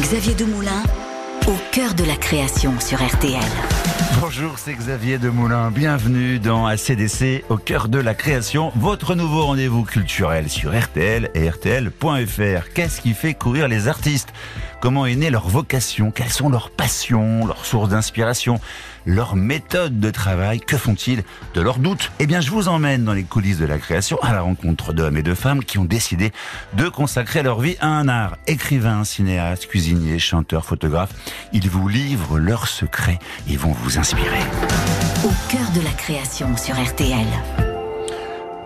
Xavier 0.00 0.34
Demoulin, 0.36 0.84
au 1.48 1.56
cœur 1.72 1.92
de 1.94 2.04
la 2.04 2.14
création 2.14 2.78
sur 2.78 3.04
RTL. 3.04 3.40
Bonjour, 4.20 4.56
c'est 4.56 4.72
Xavier 4.72 5.18
Demoulin. 5.18 5.72
Bienvenue 5.72 6.38
dans 6.38 6.66
ACDC, 6.66 7.44
au 7.48 7.56
cœur 7.56 7.88
de 7.88 7.98
la 7.98 8.14
création, 8.14 8.70
votre 8.76 9.16
nouveau 9.16 9.46
rendez-vous 9.46 9.82
culturel 9.82 10.48
sur 10.48 10.78
RTL 10.78 11.30
et 11.34 11.50
RTL.fr. 11.50 12.72
Qu'est-ce 12.74 13.00
qui 13.00 13.12
fait 13.12 13.34
courir 13.34 13.66
les 13.66 13.88
artistes? 13.88 14.32
Comment 14.80 15.06
est 15.06 15.16
née 15.16 15.30
leur 15.30 15.48
vocation? 15.48 16.10
Quelles 16.10 16.30
sont 16.30 16.48
leurs 16.48 16.70
passions, 16.70 17.46
leurs 17.46 17.66
sources 17.66 17.88
d'inspiration 17.88 18.60
leur 19.08 19.36
méthode 19.36 19.98
de 20.00 20.10
travail, 20.10 20.60
que 20.60 20.76
font-ils 20.76 21.24
de 21.54 21.60
leurs 21.60 21.78
doutes? 21.78 22.12
Eh 22.20 22.26
bien, 22.26 22.40
je 22.40 22.50
vous 22.50 22.68
emmène 22.68 23.04
dans 23.04 23.14
les 23.14 23.24
coulisses 23.24 23.58
de 23.58 23.64
la 23.64 23.78
création 23.78 24.18
à 24.22 24.32
la 24.32 24.42
rencontre 24.42 24.92
d'hommes 24.92 25.16
et 25.16 25.22
de 25.22 25.34
femmes 25.34 25.64
qui 25.64 25.78
ont 25.78 25.86
décidé 25.86 26.30
de 26.74 26.88
consacrer 26.88 27.42
leur 27.42 27.58
vie 27.60 27.76
à 27.80 27.88
un 27.88 28.06
art. 28.08 28.36
Écrivains, 28.46 29.04
cinéastes, 29.04 29.66
cuisiniers, 29.66 30.18
chanteurs, 30.18 30.66
photographes, 30.66 31.14
ils 31.54 31.68
vous 31.68 31.88
livrent 31.88 32.38
leurs 32.38 32.68
secrets 32.68 33.18
et 33.48 33.56
vont 33.56 33.72
vous 33.72 33.98
inspirer. 33.98 34.42
Au 35.24 35.32
cœur 35.50 35.70
de 35.74 35.80
la 35.80 35.92
création 35.92 36.54
sur 36.56 36.74
RTL. 36.74 37.26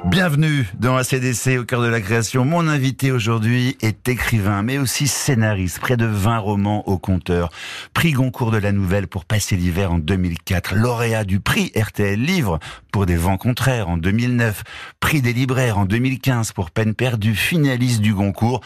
Bienvenue 0.05 0.69
dans 0.81 0.97
ACDC 0.97 1.61
au 1.61 1.65
cœur 1.65 1.81
de 1.81 1.87
la 1.87 2.01
création. 2.01 2.45
Mon 2.45 2.67
invité 2.67 3.13
aujourd'hui 3.13 3.77
est 3.83 4.09
écrivain, 4.09 4.63
mais 4.63 4.79
aussi 4.79 5.07
scénariste. 5.07 5.79
Près 5.79 5.97
de 5.97 6.07
20 6.07 6.39
romans 6.39 6.89
au 6.89 6.99
compteur. 6.99 7.51
Prix 7.95 8.11
Goncourt 8.11 8.51
de 8.51 8.57
la 8.57 8.73
Nouvelle 8.73 9.07
pour 9.07 9.25
passer 9.25 9.55
l'hiver 9.55 9.93
en 9.93 9.99
2004. 9.99 10.75
Lauréat 10.75 11.23
du 11.23 11.39
prix 11.39 11.71
RTL 11.77 12.21
Livre 12.21 12.59
pour 12.91 13.07
Des 13.07 13.15
Vents 13.15 13.37
Contraires 13.37 13.89
en 13.89 13.97
2009. 13.97 14.65
Prix 14.99 15.23
des 15.23 15.33
libraires 15.33 15.79
en 15.79 15.85
2015 15.85 16.51
pour 16.51 16.73
Peine 16.73 16.95
perdue. 16.95 17.37
Finaliste 17.37 18.01
du 18.01 18.13
Goncourt. 18.13 18.61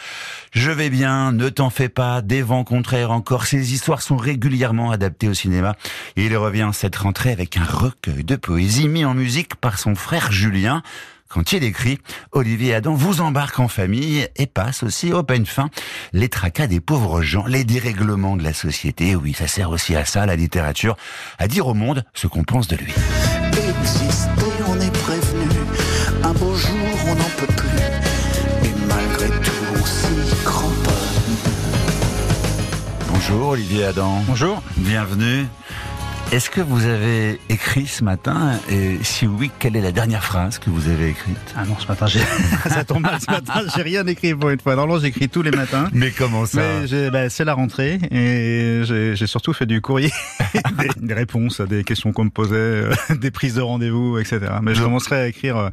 Je 0.53 0.71
vais 0.71 0.89
bien, 0.89 1.33
ne 1.33 1.51
t'en 1.51 1.69
fais 1.69 1.91
pas. 1.91 2.23
Des 2.23 2.41
Vents 2.41 2.65
Contraires 2.65 3.11
encore. 3.11 3.45
Ces 3.45 3.75
histoires 3.75 4.01
sont 4.01 4.17
régulièrement 4.17 4.91
adaptées 4.91 5.29
au 5.29 5.35
cinéma. 5.35 5.77
Il 6.17 6.35
revient 6.35 6.71
cette 6.73 6.97
rentrée 6.97 7.31
avec 7.31 7.59
un 7.59 7.65
recueil 7.65 8.25
de 8.25 8.37
poésie 8.37 8.89
mis 8.89 9.05
en 9.05 9.13
musique 9.13 9.55
par 9.57 9.79
son 9.79 9.95
frère 9.95 10.33
Julien. 10.33 10.83
Quand 11.29 11.53
il 11.53 11.65
écrit, 11.65 11.99
Olivier 12.33 12.75
Adam 12.75 12.95
vous 12.95 13.21
embarque 13.21 13.59
en 13.59 13.69
famille 13.69 14.29
et 14.37 14.47
passe 14.47 14.83
aussi 14.83 15.13
au 15.13 15.23
peine 15.23 15.47
fin 15.47 15.71
les 16.13 16.29
tracas 16.29 16.67
des 16.67 16.81
pauvres 16.81 17.21
gens, 17.21 17.47
les 17.47 17.65
dérèglements 17.65 18.37
de 18.37 18.45
la 18.45 18.53
société. 18.53 19.17
Oui, 19.17 19.35
ça 19.35 19.49
sert 19.49 19.71
aussi 19.71 19.97
à 19.97 20.05
ça, 20.05 20.25
la 20.25 20.37
littérature, 20.37 20.97
à 21.39 21.49
dire 21.49 21.67
au 21.67 21.75
monde 21.75 22.05
ce 22.15 22.27
qu'on 22.27 22.45
pense 22.45 22.69
de 22.69 22.77
lui. 22.77 22.93
Exister, 23.53 24.31
on 24.69 24.81
est 24.81 24.93
prévenu. 24.99 25.49
Un 26.23 26.33
beau 26.33 26.55
jour, 26.55 26.77
on 27.09 27.15
n'en 27.17 27.31
peut 27.37 27.53
plus. 27.55 28.69
Et 28.69 28.75
malgré 28.89 29.29
tout, 29.41 29.53
on 29.75 29.85
s'y 29.85 30.45
cramponne. 30.45 30.97
Bonjour 33.09 33.49
Olivier 33.49 33.85
Adam. 33.85 34.23
Bonjour. 34.29 34.63
Bienvenue. 34.77 35.47
Est-ce 36.33 36.51
que 36.51 36.61
vous 36.61 36.85
avez 36.87 37.39
écrit 37.49 37.87
ce 37.87 38.03
matin 38.03 38.59
Et 38.69 38.99
si 39.03 39.29
oui, 39.29 39.51
quelle 39.61 39.77
est 39.77 39.81
la 39.81 39.93
dernière 39.93 40.25
phrase 40.25 40.59
que 40.59 40.71
vous 40.71 40.89
avez 40.89 41.11
écrite? 41.11 41.55
Ah 41.57 41.65
non, 41.65 41.79
ce 41.79 41.87
matin, 41.87 42.07
j'ai... 42.07 42.19
ça 42.69 42.85
tombe 42.85 43.03
mal 43.03 43.21
ce 43.21 43.31
matin, 43.31 43.63
j'ai 43.75 43.83
rien 43.83 44.05
écrit 44.09 44.35
pour 44.35 44.51
une 44.51 44.59
fois. 44.59 44.75
Normalement, 44.75 45.01
j'écris 45.01 45.29
tous 45.29 45.43
les 45.43 45.53
matins. 45.53 45.89
Mais 45.93 46.11
comment 46.11 46.45
ça? 46.45 46.61
Mais 46.91 47.11
bah, 47.11 47.31
c'est 47.31 47.45
la 47.45 47.55
rentrée 47.55 48.01
et 48.11 48.83
j'ai, 48.85 49.15
j'ai 49.15 49.27
surtout 49.29 49.53
fait 49.53 49.67
du 49.67 49.81
courrier, 49.81 50.11
des, 50.79 50.89
des 51.07 51.15
réponses 51.15 51.61
à 51.61 51.67
des 51.67 51.85
questions 51.85 52.13
qu'on 52.13 52.25
me 52.25 52.31
posait, 52.31 52.55
euh, 52.57 52.93
des 53.21 53.31
prises 53.31 53.55
de 53.55 53.63
rendez-vous, 53.63 54.19
etc. 54.19 54.41
Mais 54.63 54.75
je 54.75 54.83
commencerai 54.83 55.17
à 55.17 55.29
écrire 55.29 55.57
euh, 55.57 55.71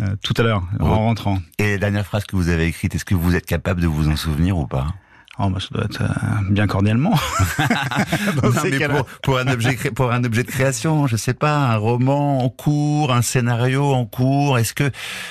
euh, 0.00 0.14
tout 0.22 0.34
à 0.38 0.42
l'heure, 0.42 0.62
en 0.78 0.94
rentrant. 0.94 1.38
Et 1.58 1.72
la 1.72 1.78
dernière 1.78 2.06
phrase 2.06 2.24
que 2.24 2.36
vous 2.36 2.50
avez 2.50 2.66
écrite, 2.66 2.94
est-ce 2.94 3.04
que 3.04 3.16
vous 3.16 3.34
êtes 3.34 3.46
capable 3.46 3.80
de 3.80 3.88
vous 3.88 4.08
en 4.08 4.16
souvenir 4.16 4.56
ou 4.56 4.66
pas? 4.66 4.94
Oh, 5.38 5.48
bah, 5.48 5.60
ça 5.60 5.68
doit 5.72 5.84
être 5.84 6.02
euh, 6.02 6.50
bien 6.50 6.66
cordialement. 6.66 7.14
Non, 8.42 8.50
mais 8.64 8.88
pour, 8.88 9.04
pour 9.22 9.38
un 9.38 9.46
objet 9.48 9.76
pour 9.94 10.12
un 10.12 10.24
objet 10.24 10.42
de 10.42 10.50
création, 10.50 11.06
je 11.06 11.16
sais 11.16 11.34
pas, 11.34 11.56
un 11.56 11.76
roman 11.76 12.44
en 12.44 12.48
cours, 12.48 13.12
un 13.12 13.22
scénario 13.22 13.92
en 13.92 14.04
cours. 14.04 14.58
Est-ce 14.58 14.74
que 14.74 14.90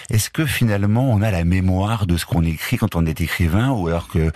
est-ce 0.10 0.30
que 0.30 0.46
finalement 0.46 1.10
on 1.10 1.22
a 1.22 1.30
la 1.30 1.44
mémoire 1.44 2.08
de 2.08 2.18
ce 2.18 2.26
qu'on 2.26 2.44
écrit 2.44 2.78
quand 2.78 2.96
on 2.96 3.06
est 3.06 3.22
écrivain, 3.22 3.70
ou 3.70 3.88
alors 3.88 4.08
que 4.08 4.32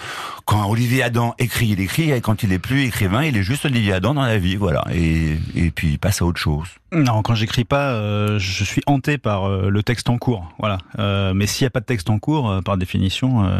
quand 0.46 0.70
Olivier 0.70 1.04
Adam 1.04 1.34
écrit, 1.40 1.68
il 1.70 1.80
écrit, 1.80 2.12
et 2.12 2.22
quand 2.22 2.44
il 2.44 2.54
est 2.54 2.60
plus 2.60 2.84
écrivain, 2.84 3.24
il 3.24 3.36
est 3.38 3.44
juste 3.44 3.66
Olivier 3.66 3.94
Adam 3.94 4.14
dans 4.14 4.26
la 4.26 4.38
vie, 4.38 4.56
voilà. 4.56 4.86
Et 4.94 5.38
et 5.56 5.72
puis 5.72 5.90
il 5.94 6.00
passe 6.00 6.22
à 6.22 6.26
autre 6.26 6.40
chose. 6.40 6.68
Non, 6.96 7.24
quand 7.24 7.36
j'écris 7.36 7.66
pas, 7.66 7.90
euh, 7.90 8.40
je 8.40 8.64
suis 8.64 8.82
hanté 8.88 9.18
par 9.18 9.44
euh, 9.44 9.70
le 9.70 9.84
texte 9.84 10.10
en 10.10 10.18
cours. 10.18 10.50
Voilà. 10.60 10.78
Euh, 10.98 11.34
mais 11.34 11.46
s'il 11.46 11.66
n'y 11.66 11.68
a 11.68 11.70
pas 11.70 11.82
de 11.82 11.86
texte 11.86 12.10
en 12.10 12.20
cours, 12.20 12.50
euh, 12.50 12.62
par 12.62 12.78
définition, 12.78 13.44
euh, 13.44 13.60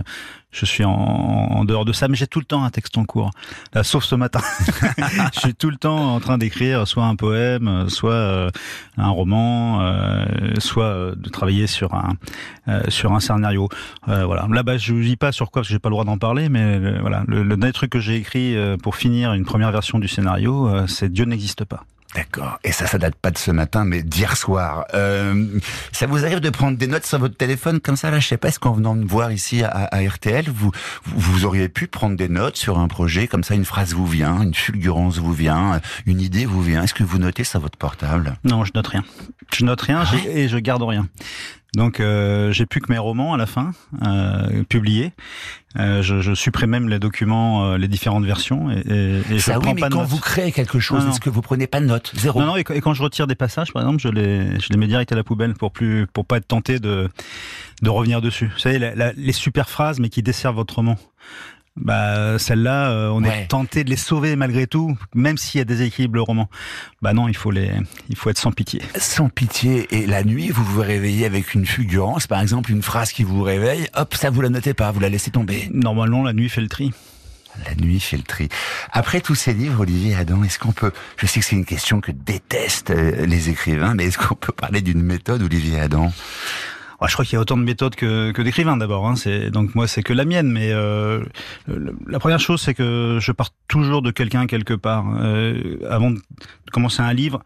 je 0.52 0.66
suis 0.66 0.86
en, 0.86 0.94
en 0.94 1.66
dehors 1.66 1.84
de 1.84 1.92
ça. 1.92 2.08
Mais 2.08 2.16
j'ai 2.16 2.28
tout 2.28 2.40
le 2.40 2.46
temps 2.46 2.64
un 2.64 2.70
texte 2.70 2.98
en 2.98 3.04
cours. 3.04 3.32
Là, 3.74 3.84
sauf 3.84 4.06
ce 4.06 4.16
matin. 4.16 4.40
je 5.34 5.40
suis 5.42 5.54
tout 5.54 5.70
le 5.70 5.76
temps 5.76 6.16
en 6.16 6.22
train 6.22 6.38
d'écrire 6.38 6.88
soit 6.88 7.04
un 7.04 7.18
poème, 7.18 7.68
euh, 7.68 7.90
soit 7.90 8.52
un 8.98 9.10
roman, 9.10 9.86
soit 10.60 11.14
de 11.18 11.30
travailler 11.30 11.68
sur 11.68 11.94
un 11.94 12.14
sur 12.88 13.12
un 13.12 13.20
scénario. 13.20 13.68
Voilà. 14.08 14.48
Là-bas, 14.50 14.78
je 14.78 14.94
vous 14.94 15.02
dis 15.02 15.18
pas 15.18 15.34
sur 15.34 15.52
quoi 15.52 15.62
parce 15.62 15.68
que 15.68 15.74
j'ai 15.74 15.80
pas 15.80 15.90
le 15.90 15.96
droit 15.96 16.06
d'en 16.06 16.18
parler, 16.18 16.48
mais 16.48 17.00
voilà. 17.02 17.26
Le, 17.28 17.44
le 17.44 17.58
dernier 17.58 17.74
truc 17.74 17.92
que 17.92 18.00
j'ai 18.00 18.16
écrit 18.16 18.56
pour 18.82 18.96
finir 18.96 19.34
une 19.34 19.44
première 19.44 19.74
version 19.74 20.00
du 20.00 20.08
scénario, 20.08 20.88
c'est 20.88 21.12
Dieu 21.12 21.26
n'existe 21.26 21.66
pas. 21.66 21.84
D'accord. 22.16 22.58
Et 22.64 22.72
ça, 22.72 22.88
ça 22.88 22.98
date 22.98 23.16
pas 23.16 23.30
de 23.30 23.38
ce 23.38 23.52
matin, 23.52 23.84
mais 23.84 24.02
d'hier 24.02 24.38
soir. 24.38 24.86
Euh, 24.94 25.60
ça 25.92 26.08
vous 26.08 26.24
arrive 26.24 26.40
de 26.40 26.50
prendre 26.50 26.78
des 26.78 26.88
notes 26.88 27.06
sur 27.06 27.20
votre 27.20 27.36
téléphone 27.36 27.82
comme 27.82 27.98
ça, 27.98 28.10
là, 28.10 28.20
je 28.20 28.28
sais 28.28 28.38
pas, 28.38 28.48
est-ce 28.48 28.60
qu'en 28.60 28.72
venant 28.72 28.96
me 28.96 29.06
voir 29.06 29.32
ici 29.34 29.64
à, 29.64 29.70
à 29.70 30.00
RTL, 30.02 30.46
vous, 30.50 30.72
vous 31.04 31.44
auriez 31.46 31.68
pu 31.68 31.88
prendre 31.88 32.16
des 32.16 32.30
notes 32.30 32.56
sur 32.56 32.80
un 32.80 32.88
projet, 32.88 33.28
comme 33.28 33.44
ça, 33.44 33.54
une 33.54 33.66
phrase 33.66 33.94
vous 33.94 34.08
vient, 34.08 34.42
une 34.42 34.54
fulgurance 34.56 35.18
vous 35.18 35.34
vient, 35.34 35.82
une 36.06 36.22
idée 36.22 36.46
vous 36.46 36.62
vient. 36.62 36.84
Est-ce 36.84 36.94
que 36.94 37.04
vous 37.04 37.18
notez 37.18 37.44
sur 37.44 37.60
votre 37.60 37.78
portable? 37.78 38.38
Non, 38.46 38.64
je 38.64 38.72
note 38.74 38.88
rien. 38.88 39.04
Je 39.54 39.66
note 39.66 39.82
rien 39.82 40.06
j'ai- 40.06 40.40
et 40.44 40.48
je 40.50 40.58
garde 40.58 40.84
rien. 40.84 41.08
Donc 41.76 42.00
euh, 42.00 42.52
j'ai 42.52 42.66
plus 42.66 42.80
que 42.82 42.92
mes 42.92 42.98
romans 42.98 43.34
à 43.34 43.38
la 43.38 43.46
fin 43.46 43.72
euh, 44.06 44.64
publiés. 44.64 45.12
Euh, 45.78 46.02
je, 46.02 46.22
je 46.22 46.34
supprime 46.34 46.70
même 46.70 46.88
les 46.88 47.00
documents, 47.00 47.66
euh, 47.66 47.78
les 47.78 47.90
différentes 47.90 48.24
versions 48.24 48.72
et, 48.72 48.76
et, 48.88 49.18
et 49.18 49.24
je 49.30 49.38
Ça, 49.40 49.58
oui, 49.58 49.64
prends 49.66 49.74
mais 49.74 49.82
pas 49.82 49.90
quand 49.90 50.00
notes. 50.00 50.08
vous 50.08 50.20
créez 50.20 50.54
quelque 50.54 50.80
chose, 50.80 51.06
est-ce 51.10 51.20
que 51.20 51.30
vous 51.30 51.42
prenez 51.42 51.68
pas 51.68 51.82
de 51.82 51.86
notes? 51.86 52.14
Zéro. 52.16 52.40
Non, 52.40 52.46
non, 52.48 52.56
et 52.56 52.64
quand, 52.64 52.74
et 52.74 52.80
quand 52.80 52.94
je 52.94 53.04
retire 53.04 53.28
des 53.28 53.36
passages, 53.36 53.74
par 53.74 53.82
exemple, 53.82 54.00
je 54.02 54.08
les, 54.08 54.58
je 54.62 54.68
les 54.70 54.78
mets 54.78 54.88
direct 54.88 55.12
à 55.12 55.16
la 55.16 55.24
poubelle 55.26 55.54
pour 55.54 55.72
plus, 55.74 56.08
pour 56.08 56.26
pas 56.26 56.38
être 56.38 56.48
tenté 56.48 56.80
de, 56.80 57.10
de 57.82 57.90
revenir 57.90 58.22
dessus. 58.22 58.50
Vous 58.54 58.60
savez, 58.60 58.80
la- 58.80 58.96
la- 58.96 59.12
les 59.12 59.34
super 59.34 59.70
phrases, 59.70 60.00
mais 60.00 60.08
qui 60.08 60.24
desservent 60.24 60.56
votre 60.56 60.76
roman. 60.76 60.96
Bah, 61.78 62.40
celles-là, 62.40 62.90
euh, 62.92 63.10
on 63.10 63.22
Ouais. 63.24 63.44
est 63.44 63.48
tenté 63.48 63.84
de 63.84 63.90
les 63.90 63.98
sauver 63.98 64.38
malgré 64.38 64.66
tout, 64.66 64.98
même 65.14 65.38
s'il 65.38 65.58
y 65.58 65.62
a 65.62 65.66
des 65.66 65.82
équilibres 65.82 66.16
le 66.16 66.22
roman. 66.22 66.50
Bah 67.02 67.12
non, 67.14 67.28
il 67.28 67.36
faut 67.36 67.52
les, 67.52 67.70
il 68.08 68.16
faut 68.16 68.30
être 68.30 68.38
sans 68.38 68.54
pitié. 68.54 68.82
Sans 68.98 69.28
pitié, 69.28 69.88
et 69.92 70.06
la 70.06 70.24
nuit, 70.24 70.50
vous 70.52 70.64
vous 70.64 70.80
réveillez 70.82 71.26
avec 71.26 71.54
une 71.54 71.66
fulgurance, 71.66 72.28
par 72.28 72.40
exemple, 72.40 72.72
une 72.72 72.82
phrase 72.82 73.12
qui 73.12 73.24
vous 73.24 73.42
réveille, 73.44 73.88
hop, 73.94 74.16
ça 74.16 74.30
vous 74.30 74.40
la 74.42 74.50
notez 74.50 74.74
pas, 74.74 74.92
vous 74.92 75.02
la 75.02 75.10
laissez 75.10 75.32
tomber. 75.32 75.70
Normalement, 75.74 76.24
la 76.24 76.32
nuit 76.32 76.48
fait 76.50 76.62
le 76.62 76.70
tri. 76.70 76.94
La 77.66 77.76
nuit 77.76 78.00
fait 78.00 78.18
le 78.18 78.24
tri. 78.24 78.48
Après 78.92 79.20
tous 79.22 79.36
ces 79.36 79.54
livres, 79.54 79.82
Olivier 79.82 80.16
Adam, 80.16 80.44
est-ce 80.44 80.60
qu'on 80.60 80.72
peut, 80.74 80.92
je 81.18 81.26
sais 81.26 81.40
que 81.42 81.46
c'est 81.46 81.56
une 81.58 81.66
question 81.66 82.00
que 82.02 82.12
détestent 82.12 82.92
euh, 82.92 83.26
les 83.26 83.50
écrivains, 83.50 83.96
mais 83.96 84.06
est-ce 84.06 84.18
qu'on 84.18 84.36
peut 84.36 84.52
parler 84.54 84.82
d'une 84.82 85.02
méthode, 85.02 85.42
Olivier 85.42 85.80
Adam? 85.82 86.12
Je 87.08 87.14
crois 87.14 87.26
qu'il 87.26 87.34
y 87.34 87.38
a 87.38 87.42
autant 87.42 87.58
de 87.58 87.64
méthodes 87.64 87.96
que, 87.96 88.32
que 88.32 88.42
d'écrivains 88.42 88.78
d'abord. 88.78 89.08
Hein. 89.08 89.16
Donc 89.52 89.76
moi 89.76 89.88
c'est 89.88 90.04
que 90.04 90.14
la 90.14 90.26
mienne, 90.26 90.50
mais 90.50 90.72
euh, 90.72 91.24
la 92.08 92.20
première 92.20 92.40
chose 92.40 92.62
c'est 92.62 92.74
que 92.74 93.18
je 93.22 93.32
pars 93.32 93.50
toujours 93.68 94.02
de 94.02 94.12
quelqu'un 94.12 94.48
quelque 94.48 94.74
part. 94.74 95.06
Euh, 95.20 95.78
avant 95.90 96.12
de 96.12 96.22
commencer 96.72 97.02
un 97.02 97.14
livre, 97.14 97.44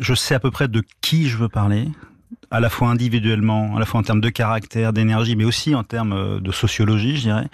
je 0.00 0.14
sais 0.14 0.34
à 0.34 0.40
peu 0.40 0.50
près 0.50 0.68
de 0.68 0.82
qui 1.00 1.28
je 1.28 1.36
veux 1.36 1.48
parler, 1.48 1.88
à 2.50 2.60
la 2.60 2.70
fois 2.70 2.88
individuellement, 2.88 3.76
à 3.76 3.80
la 3.80 3.86
fois 3.86 4.00
en 4.00 4.02
termes 4.02 4.20
de 4.20 4.28
caractère, 4.28 4.92
d'énergie, 4.92 5.36
mais 5.36 5.44
aussi 5.44 5.74
en 5.74 5.84
termes 5.84 6.12
euh, 6.12 6.40
de 6.40 6.52
sociologie, 6.52 7.16
je 7.16 7.22
dirais. 7.22 7.48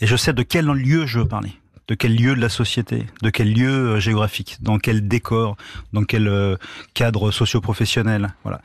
Et 0.00 0.06
je 0.06 0.16
sais 0.16 0.32
de 0.32 0.42
quel 0.42 0.66
lieu 0.66 1.06
je 1.06 1.20
veux 1.20 1.28
parler. 1.28 1.52
De 1.86 1.94
quel 1.94 2.16
lieu 2.16 2.34
de 2.34 2.40
la 2.40 2.48
société, 2.48 3.04
de 3.22 3.28
quel 3.28 3.52
lieu 3.52 3.68
euh, 3.70 4.00
géographique, 4.00 4.56
dans 4.60 4.78
quel 4.78 5.06
décor, 5.06 5.56
dans 5.92 6.04
quel 6.04 6.28
euh, 6.28 6.56
cadre 6.94 7.30
socio-professionnel. 7.30 8.34
Voilà. 8.42 8.62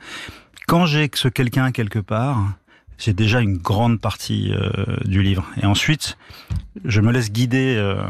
Quand 0.70 0.86
j'ai 0.86 1.10
ce 1.12 1.26
quelqu'un 1.26 1.72
quelque 1.72 1.98
part, 1.98 2.54
j'ai 2.96 3.12
déjà 3.12 3.40
une 3.40 3.56
grande 3.56 4.00
partie 4.00 4.52
euh, 4.52 4.70
du 5.04 5.20
livre. 5.20 5.44
Et 5.60 5.66
ensuite, 5.66 6.16
je 6.84 7.00
me 7.00 7.10
laisse 7.10 7.32
guider 7.32 7.74
euh, 7.76 8.00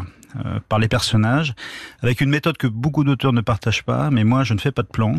euh, 0.45 0.61
par 0.69 0.79
les 0.79 0.87
personnages 0.87 1.55
avec 2.03 2.21
une 2.21 2.29
méthode 2.29 2.59
que 2.59 2.67
beaucoup 2.67 3.03
d'auteurs 3.03 3.33
ne 3.33 3.41
partagent 3.41 3.83
pas, 3.85 4.11
mais 4.11 4.25
moi, 4.25 4.45
je 4.45 4.53
ne 4.53 4.59
fais 4.59 4.73
pas 4.73 4.83
de 4.83 4.89
plan. 4.89 5.15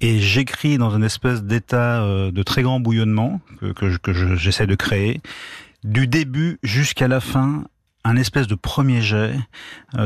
Et 0.00 0.18
j'écris 0.18 0.78
dans 0.78 0.90
une 0.90 1.04
espèce 1.04 1.44
d'état 1.44 2.00
de 2.02 2.42
très 2.42 2.62
grand 2.62 2.80
bouillonnement 2.80 3.40
que, 3.60 3.66
que 3.72 3.88
je- 3.90 3.98
que 3.98 4.12
je- 4.12 4.34
j'essaie 4.34 4.66
de 4.66 4.74
créer, 4.74 5.20
du 5.84 6.08
début 6.08 6.58
jusqu'à 6.64 7.06
la 7.06 7.20
fin, 7.20 7.66
un 8.02 8.16
espèce 8.16 8.48
de 8.48 8.56
premier 8.56 9.00
jet 9.00 9.32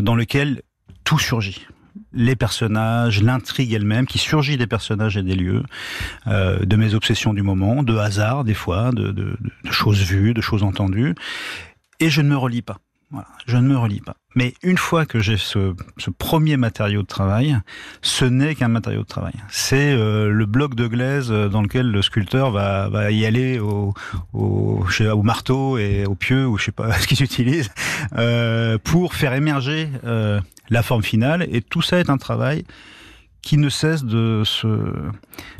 dans 0.03 0.15
lequel 0.15 0.61
tout 1.05 1.19
surgit 1.19 1.67
les 2.13 2.37
personnages, 2.37 3.23
l'intrigue 3.23 3.73
elle-même, 3.73 4.07
qui 4.07 4.19
surgit 4.19 4.57
des 4.57 4.67
personnages 4.67 5.17
et 5.17 5.23
des 5.23 5.35
lieux, 5.35 5.63
euh, 6.27 6.59
de 6.65 6.77
mes 6.77 6.95
obsessions 6.95 7.35
du 7.35 7.43
moment, 7.43 7.83
de 7.83 7.97
hasard 7.97 8.45
des 8.45 8.55
fois, 8.55 8.93
de, 8.93 9.11
de- 9.13 9.37
choses 9.71 10.01
vues, 10.03 10.35
de 10.35 10.41
choses 10.41 10.63
entendues, 10.63 11.15
et 12.01 12.11
je 12.11 12.21
ne 12.23 12.29
me 12.29 12.37
relis 12.37 12.63
pas. 12.63 12.79
Voilà, 13.11 13.29
je 13.47 13.57
ne 13.57 13.69
me 13.69 13.77
relis 13.77 14.01
pas. 14.01 14.17
Mais 14.35 14.55
une 14.63 14.79
fois 14.79 15.07
que 15.07 15.21
j'ai 15.21 15.37
ce, 15.37 15.75
ce, 15.99 16.11
premier 16.11 16.57
matériau 16.57 17.03
de 17.03 17.07
travail, 17.07 17.59
ce 18.01 18.25
n'est 18.25 18.55
qu'un 18.55 18.69
matériau 18.69 19.03
de 19.03 19.07
travail. 19.07 19.35
C'est 19.51 19.93
euh, 19.93 20.31
le 20.31 20.47
bloc 20.47 20.75
de 20.75 20.87
glaise 20.87 21.31
dans 21.31 21.63
lequel 21.63 21.91
le 21.91 22.03
sculpteur 22.03 22.51
va, 22.51 22.89
va 22.89 23.11
y 23.11 23.27
aller 23.27 23.59
au, 23.59 23.95
au, 24.33 24.85
au, 24.85 25.23
marteau 25.23 25.79
et 25.79 26.05
au 26.07 26.15
pieu, 26.15 26.47
ou 26.47 26.57
je 26.59 26.67
sais 26.67 26.73
pas 26.73 26.93
ce 26.99 27.07
qu'il 27.07 27.23
utilise, 27.23 27.71
euh, 28.17 28.79
pour 28.83 29.15
faire 29.15 29.35
émerger 29.35 29.89
euh, 30.05 30.41
la 30.71 30.83
forme 30.83 31.03
finale. 31.03 31.47
Et 31.51 31.61
tout 31.61 31.83
ça 31.83 31.99
est 31.99 32.11
un 32.11 32.19
travail 32.19 32.65
qui 33.43 33.59
ne 33.59 33.69
cesse 33.69 34.05
de 34.05 34.43
se 34.45 34.69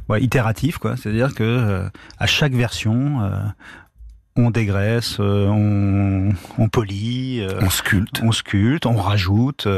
ouais, 0.09 0.23
itératif 0.23 0.79
quoi 0.79 0.97
c'est 0.97 1.11
à 1.11 1.13
dire 1.13 1.35
que 1.35 1.43
euh, 1.43 1.89
à 2.19 2.27
chaque 2.27 2.53
version 2.53 3.21
euh, 3.23 3.37
on 4.37 4.51
dégraisse, 4.51 5.19
euh, 5.21 5.47
on, 5.47 6.31
on 6.59 6.69
polie, 6.69 7.47
on 7.61 7.71
sculpte, 7.71 8.21
on 8.23 8.33
sculpte, 8.33 8.87
on 8.87 8.97
rajoute, 8.97 9.69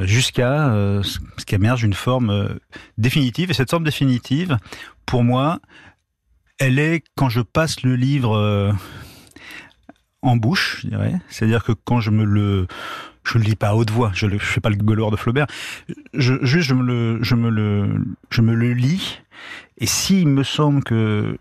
jusqu'à 0.00 0.70
ce 1.02 1.44
qu'émerge 1.46 1.84
une 1.84 1.94
forme 1.94 2.58
définitive. 2.98 3.50
Et 3.50 3.54
cette 3.54 3.70
forme 3.70 3.84
définitive, 3.84 4.58
pour 5.04 5.24
moi, 5.24 5.60
elle 6.58 6.78
est 6.78 7.04
quand 7.16 7.28
je 7.28 7.40
passe 7.40 7.82
le 7.82 7.96
livre 7.96 8.74
en 10.22 10.36
bouche, 10.36 10.80
je 10.82 10.88
dirais. 10.88 11.20
C'est-à-dire 11.28 11.62
que 11.64 11.72
quand 11.72 12.00
je 12.00 12.10
me 12.10 12.24
le 12.24 12.66
je 13.26 13.38
le 13.38 13.44
lis 13.44 13.56
pas 13.56 13.70
à 13.70 13.74
haute 13.74 13.90
voix, 13.90 14.12
je 14.14 14.26
ne 14.26 14.38
fais 14.38 14.60
pas 14.60 14.70
le 14.70 14.76
Gauloir 14.76 15.10
de 15.10 15.16
Flaubert. 15.16 15.46
Je, 16.14 16.34
juste, 16.42 16.68
je 16.68 16.74
me 16.74 16.82
le, 16.84 17.18
je 17.22 17.34
me 17.34 17.50
le, 17.50 18.04
je 18.30 18.40
me 18.40 18.54
le 18.54 18.72
lis. 18.72 19.20
Et 19.78 19.86
s'il 19.86 20.28
me 20.28 20.44
semble 20.44 20.84
que 20.84 21.36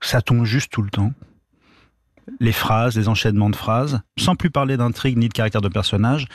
ça 0.00 0.22
tombe 0.22 0.44
juste 0.44 0.72
tout 0.72 0.82
le 0.82 0.90
temps, 0.90 1.12
les 2.38 2.52
phrases, 2.52 2.96
les 2.96 3.08
enchaînements 3.08 3.50
de 3.50 3.56
phrases, 3.56 4.00
sans 4.18 4.36
plus 4.36 4.50
parler 4.50 4.76
d'intrigue 4.76 5.18
ni 5.18 5.28
de 5.28 5.32
caractère 5.32 5.60
de 5.60 5.68
personnage, 5.68 6.26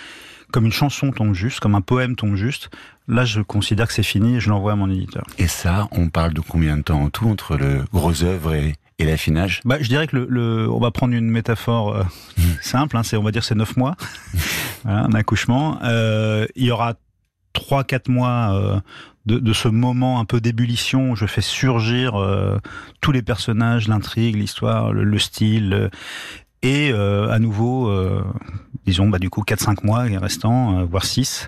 comme 0.51 0.65
une 0.65 0.71
chanson 0.71 1.11
tombe 1.11 1.33
juste, 1.33 1.59
comme 1.59 1.75
un 1.75 1.81
poème 1.81 2.15
tombe 2.15 2.35
juste, 2.35 2.69
là 3.07 3.25
je 3.25 3.41
considère 3.41 3.87
que 3.87 3.93
c'est 3.93 4.03
fini 4.03 4.35
et 4.35 4.39
je 4.39 4.49
l'envoie 4.49 4.73
à 4.73 4.75
mon 4.75 4.89
éditeur. 4.89 5.23
Et 5.37 5.47
ça, 5.47 5.87
on 5.91 6.09
parle 6.09 6.33
de 6.33 6.41
combien 6.41 6.77
de 6.77 6.83
temps 6.83 7.01
en 7.01 7.09
tout 7.09 7.27
entre 7.27 7.57
le 7.57 7.83
gros 7.91 8.23
œuvre 8.23 8.53
et, 8.53 8.75
et 8.99 9.05
l'affinage? 9.05 9.61
Bah, 9.65 9.77
Je 9.79 9.87
dirais 9.87 10.07
que 10.07 10.15
le, 10.17 10.69
on 10.69 10.79
va 10.79 10.91
prendre 10.91 11.13
une 11.13 11.29
métaphore 11.29 11.95
euh, 11.95 12.03
hmm. 12.37 12.41
simple, 12.61 12.97
hein, 12.97 13.03
c'est, 13.03 13.17
on 13.17 13.23
va 13.23 13.31
dire 13.31 13.43
c'est 13.43 13.55
neuf 13.55 13.75
mois, 13.77 13.95
voilà, 14.83 15.03
un 15.03 15.13
accouchement. 15.13 15.79
Euh, 15.83 16.45
il 16.55 16.65
y 16.65 16.71
aura 16.71 16.95
trois, 17.53 17.83
quatre 17.83 18.09
mois 18.09 18.53
euh, 18.53 18.79
de, 19.25 19.39
de, 19.39 19.53
ce 19.53 19.67
moment 19.67 20.19
un 20.19 20.25
peu 20.25 20.39
d'ébullition 20.39 21.11
où 21.11 21.15
je 21.15 21.25
fais 21.25 21.41
surgir 21.41 22.15
euh, 22.15 22.57
tous 23.01 23.11
les 23.11 23.21
personnages, 23.21 23.87
l'intrigue, 23.87 24.35
l'histoire, 24.35 24.93
le, 24.93 25.03
le 25.03 25.19
style. 25.19 25.89
et 26.61 26.91
euh, 26.91 27.29
à 27.29 27.39
nouveau, 27.39 27.91
disons, 28.85 29.09
bah, 29.09 29.19
du 29.19 29.29
coup, 29.29 29.41
4-5 29.41 29.85
mois 29.85 30.01
restants, 30.03 30.85
voire 30.85 31.05
6, 31.05 31.47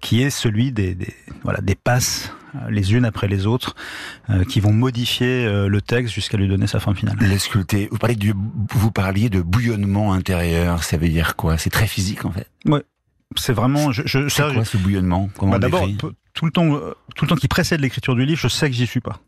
qui 0.00 0.22
est 0.22 0.30
celui 0.30 0.72
des, 0.72 0.94
des, 0.94 1.14
voilà, 1.42 1.60
des 1.60 1.74
passes 1.74 2.32
les 2.68 2.94
unes 2.94 3.04
après 3.04 3.28
les 3.28 3.46
autres, 3.46 3.74
euh, 4.30 4.44
qui 4.44 4.60
vont 4.60 4.72
modifier 4.72 5.46
euh, 5.46 5.68
le 5.68 5.80
texte 5.80 6.14
jusqu'à 6.14 6.36
lui 6.36 6.48
donner 6.48 6.66
sa 6.66 6.80
forme 6.80 6.96
finale. 6.96 7.16
Les 7.20 7.38
sculpter. 7.38 7.88
Vous 7.90 7.98
parliez, 7.98 8.16
du, 8.16 8.34
vous 8.70 8.90
parliez 8.90 9.30
de 9.30 9.40
bouillonnement 9.42 10.12
intérieur. 10.12 10.82
Ça 10.82 10.96
veut 10.96 11.08
dire 11.08 11.36
quoi? 11.36 11.58
C'est 11.58 11.70
très 11.70 11.86
physique 11.86 12.24
en 12.24 12.30
fait. 12.30 12.48
Ouais. 12.64 12.82
C'est 13.36 13.52
vraiment. 13.52 13.92
Je, 13.92 14.02
je, 14.04 14.28
c'est 14.28 14.54
quoi 14.54 14.64
ce 14.64 14.76
bouillonnement? 14.76 15.28
Bah 15.42 15.58
D'abord, 15.58 15.88
tout 16.36 16.44
le 16.44 16.52
temps, 16.52 16.78
tout 17.16 17.24
le 17.24 17.28
temps 17.28 17.34
qui 17.34 17.48
précède 17.48 17.80
l'écriture 17.80 18.14
du 18.14 18.24
livre, 18.24 18.38
je 18.40 18.46
sais 18.46 18.70
que 18.70 18.76
j'y 18.76 18.86
suis 18.86 19.00
pas. 19.00 19.18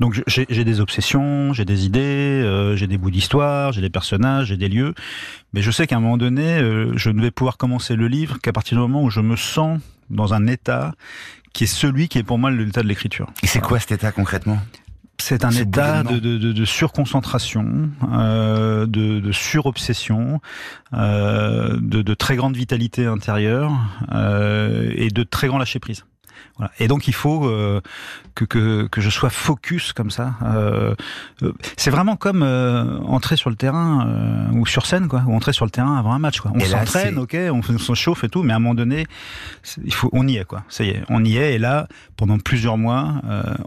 Donc 0.00 0.20
j'ai 0.26 0.64
des 0.64 0.80
obsessions, 0.80 1.52
j'ai 1.52 1.64
des 1.64 1.86
idées, 1.86 2.00
euh, 2.00 2.76
j'ai 2.76 2.86
des 2.86 2.98
bouts 2.98 3.10
d'histoire, 3.10 3.72
j'ai 3.72 3.80
des 3.80 3.90
personnages, 3.90 4.48
j'ai 4.48 4.56
des 4.56 4.68
lieux, 4.68 4.94
mais 5.54 5.62
je 5.62 5.70
sais 5.70 5.86
qu'à 5.86 5.96
un 5.96 6.00
moment 6.00 6.18
donné, 6.18 6.58
je 6.96 7.10
ne 7.10 7.22
vais 7.22 7.30
pouvoir 7.30 7.56
commencer 7.56 7.94
le 7.94 8.08
livre 8.08 8.38
qu'à 8.42 8.52
partir 8.52 8.76
du 8.76 8.82
moment 8.82 9.02
où 9.02 9.10
je 9.10 9.20
me 9.20 9.36
sens 9.36 9.80
dans 10.10 10.34
un 10.34 10.46
état 10.48 10.92
qui 11.52 11.64
est 11.64 11.68
celui 11.68 12.08
qui 12.08 12.18
est 12.18 12.22
pour 12.22 12.38
moi 12.38 12.50
l'état 12.50 12.82
de 12.82 12.88
l'écriture. 12.88 13.30
Et 13.42 13.46
c'est 13.46 13.60
quoi 13.60 13.78
cet 13.78 13.92
état 13.92 14.12
concrètement? 14.12 14.58
C'est 15.18 15.44
un 15.44 15.50
état 15.50 16.02
de, 16.02 16.18
de, 16.18 16.36
de, 16.36 16.52
de, 16.52 16.64
surconcentration, 16.64 17.90
euh, 18.12 18.86
de, 18.86 19.18
de 19.18 19.32
surobsession, 19.32 20.40
euh, 20.92 21.78
de, 21.80 22.02
de 22.02 22.14
très 22.14 22.36
grande 22.36 22.54
vitalité 22.54 23.06
intérieure 23.06 23.72
euh, 24.12 24.92
et 24.94 25.08
de 25.08 25.22
très 25.22 25.48
grand 25.48 25.56
lâcher 25.56 25.78
prise. 25.78 26.04
Voilà. 26.56 26.72
Et 26.78 26.88
donc 26.88 27.08
il 27.08 27.14
faut 27.14 27.46
euh, 27.46 27.80
que, 28.36 28.44
que, 28.44 28.86
que 28.86 29.00
je 29.00 29.10
sois 29.10 29.30
focus 29.30 29.92
comme 29.92 30.10
ça. 30.10 30.34
Euh, 30.44 30.94
euh 31.42 31.52
c'est 31.76 31.90
vraiment 31.90 32.16
comme 32.16 32.42
euh, 32.42 32.98
entrer 33.00 33.36
sur 33.36 33.50
le 33.50 33.56
terrain 33.56 34.06
euh, 34.06 34.52
ou 34.52 34.66
sur 34.66 34.86
scène, 34.86 35.08
quoi, 35.08 35.24
ou 35.26 35.34
entrer 35.34 35.52
sur 35.52 35.64
le 35.64 35.70
terrain 35.70 35.96
avant 35.96 36.12
un 36.12 36.18
match. 36.18 36.40
Quoi. 36.40 36.52
On 36.54 36.60
s'entraîne, 36.60 37.18
ok, 37.18 37.36
on, 37.50 37.60
on 37.88 37.94
chauffe 37.94 38.24
et 38.24 38.28
tout, 38.28 38.42
mais 38.42 38.52
à 38.52 38.56
un 38.56 38.58
moment 38.58 38.74
donné, 38.74 39.06
il 39.84 39.94
faut, 39.94 40.10
on 40.12 40.26
y 40.28 40.36
est, 40.36 40.44
quoi. 40.44 40.62
Ça 40.68 40.84
y 40.84 40.90
est, 40.90 41.02
on 41.08 41.24
y 41.24 41.36
est. 41.38 41.54
Et 41.54 41.58
là, 41.58 41.88
pendant 42.16 42.38
plusieurs 42.38 42.76
mois, 42.76 43.14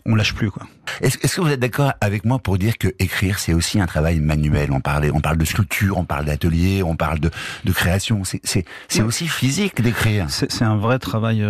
on 0.05 0.15
lâche 0.15 0.33
plus, 0.33 0.51
quoi. 0.51 0.63
Est-ce 1.01 1.17
est 1.17 1.35
que 1.35 1.41
vous 1.41 1.49
êtes 1.49 1.59
d'accord 1.59 1.93
avec 2.01 2.25
moi 2.25 2.39
pour 2.39 2.57
dire 2.57 2.77
que 2.77 2.87
écrire, 2.99 3.39
c'est 3.39 3.53
aussi 3.53 3.79
un 3.79 3.85
travail 3.85 4.19
manuel? 4.19 4.71
On 4.71 4.81
parle, 4.81 5.11
on 5.13 5.21
parle 5.21 5.37
de 5.37 5.45
sculpture, 5.45 5.97
on 5.97 6.05
parle 6.05 6.25
d'atelier, 6.25 6.83
on 6.83 6.95
parle 6.95 7.19
de, 7.19 7.31
de 7.63 7.71
création. 7.71 8.23
C'est 8.23 9.01
aussi 9.01 9.27
physique 9.27 9.81
d'écrire. 9.81 10.27
C'est 10.29 10.63
un 10.63 10.77
vrai 10.77 10.99
travail 10.99 11.45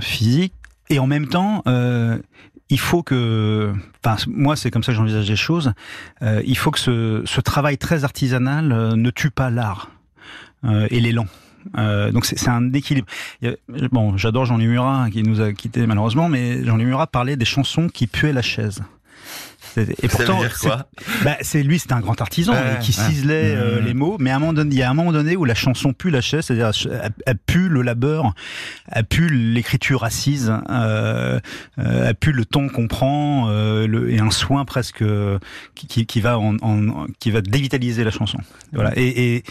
physique 0.00 0.54
et 0.90 0.98
en 0.98 1.06
même 1.06 1.28
temps, 1.28 1.62
euh, 1.66 2.18
il 2.68 2.78
faut 2.78 3.02
que, 3.02 3.72
enfin 4.04 4.22
moi 4.28 4.56
c'est 4.56 4.70
comme 4.70 4.82
ça 4.82 4.92
que 4.92 4.96
j'envisage 4.96 5.28
les 5.28 5.36
choses. 5.36 5.72
Euh, 6.22 6.42
il 6.44 6.56
faut 6.56 6.70
que 6.70 6.78
ce, 6.78 7.22
ce, 7.24 7.40
travail 7.40 7.78
très 7.78 8.04
artisanal 8.04 8.72
euh, 8.72 8.96
ne 8.96 9.10
tue 9.10 9.30
pas 9.30 9.50
l'art 9.50 9.90
euh, 10.64 10.86
et 10.90 11.00
l'élan. 11.00 11.26
Euh, 11.76 12.10
donc 12.10 12.24
c'est 12.26 12.48
un 12.48 12.72
équilibre. 12.72 13.06
bon, 13.92 14.16
j'adore 14.16 14.46
Jean-Louis 14.46 14.66
Murat 14.66 15.08
qui 15.10 15.22
nous 15.22 15.40
a 15.40 15.52
quittés 15.52 15.86
malheureusement, 15.86 16.28
mais 16.28 16.64
Jean-Louis 16.64 16.86
Murat 16.86 17.06
parlait 17.06 17.36
des 17.36 17.44
chansons 17.44 17.88
qui 17.88 18.06
puaient 18.06 18.32
la 18.32 18.42
chaise. 18.42 18.82
Et 19.76 20.08
pourtant, 20.08 20.40
bah, 21.24 21.36
c'est 21.40 21.62
lui, 21.62 21.78
c'est 21.78 21.92
un 21.92 22.00
grand 22.00 22.20
artisan 22.20 22.54
qui 22.80 22.92
ciselait 22.92 23.54
euh, 23.54 23.80
mmh. 23.80 23.84
les 23.84 23.94
mots. 23.94 24.16
Mais 24.18 24.30
à 24.30 24.36
un 24.36 24.38
moment 24.38 24.52
donné, 24.52 24.74
il 24.74 24.78
y 24.78 24.82
a 24.82 24.90
un 24.90 24.94
moment 24.94 25.12
donné 25.12 25.36
où 25.36 25.44
la 25.44 25.54
chanson 25.54 25.92
pue 25.92 26.10
la 26.10 26.20
chaise, 26.20 26.46
c'est-à-dire 26.46 26.72
elle, 27.26 27.38
pue 27.38 27.68
le 27.68 27.82
labeur, 27.82 28.34
elle 28.90 29.04
pue 29.04 29.28
l'écriture 29.28 30.04
assise, 30.04 30.52
euh, 30.70 31.40
euh, 31.78 32.08
elle 32.08 32.14
pue 32.14 32.32
le 32.32 32.44
ton 32.44 32.68
qu'on 32.68 32.88
prend 32.88 33.48
euh, 33.48 33.86
le, 33.86 34.10
et 34.10 34.18
un 34.18 34.30
soin 34.30 34.64
presque 34.64 35.04
qui, 35.74 35.86
qui, 35.86 36.06
qui 36.06 36.20
va 36.20 36.38
en, 36.38 36.56
en, 36.62 37.06
qui 37.18 37.30
va 37.30 37.40
dévitaliser 37.40 38.04
la 38.04 38.10
chanson. 38.10 38.38
Voilà. 38.72 38.92
Et, 38.96 39.36
et 39.36 39.44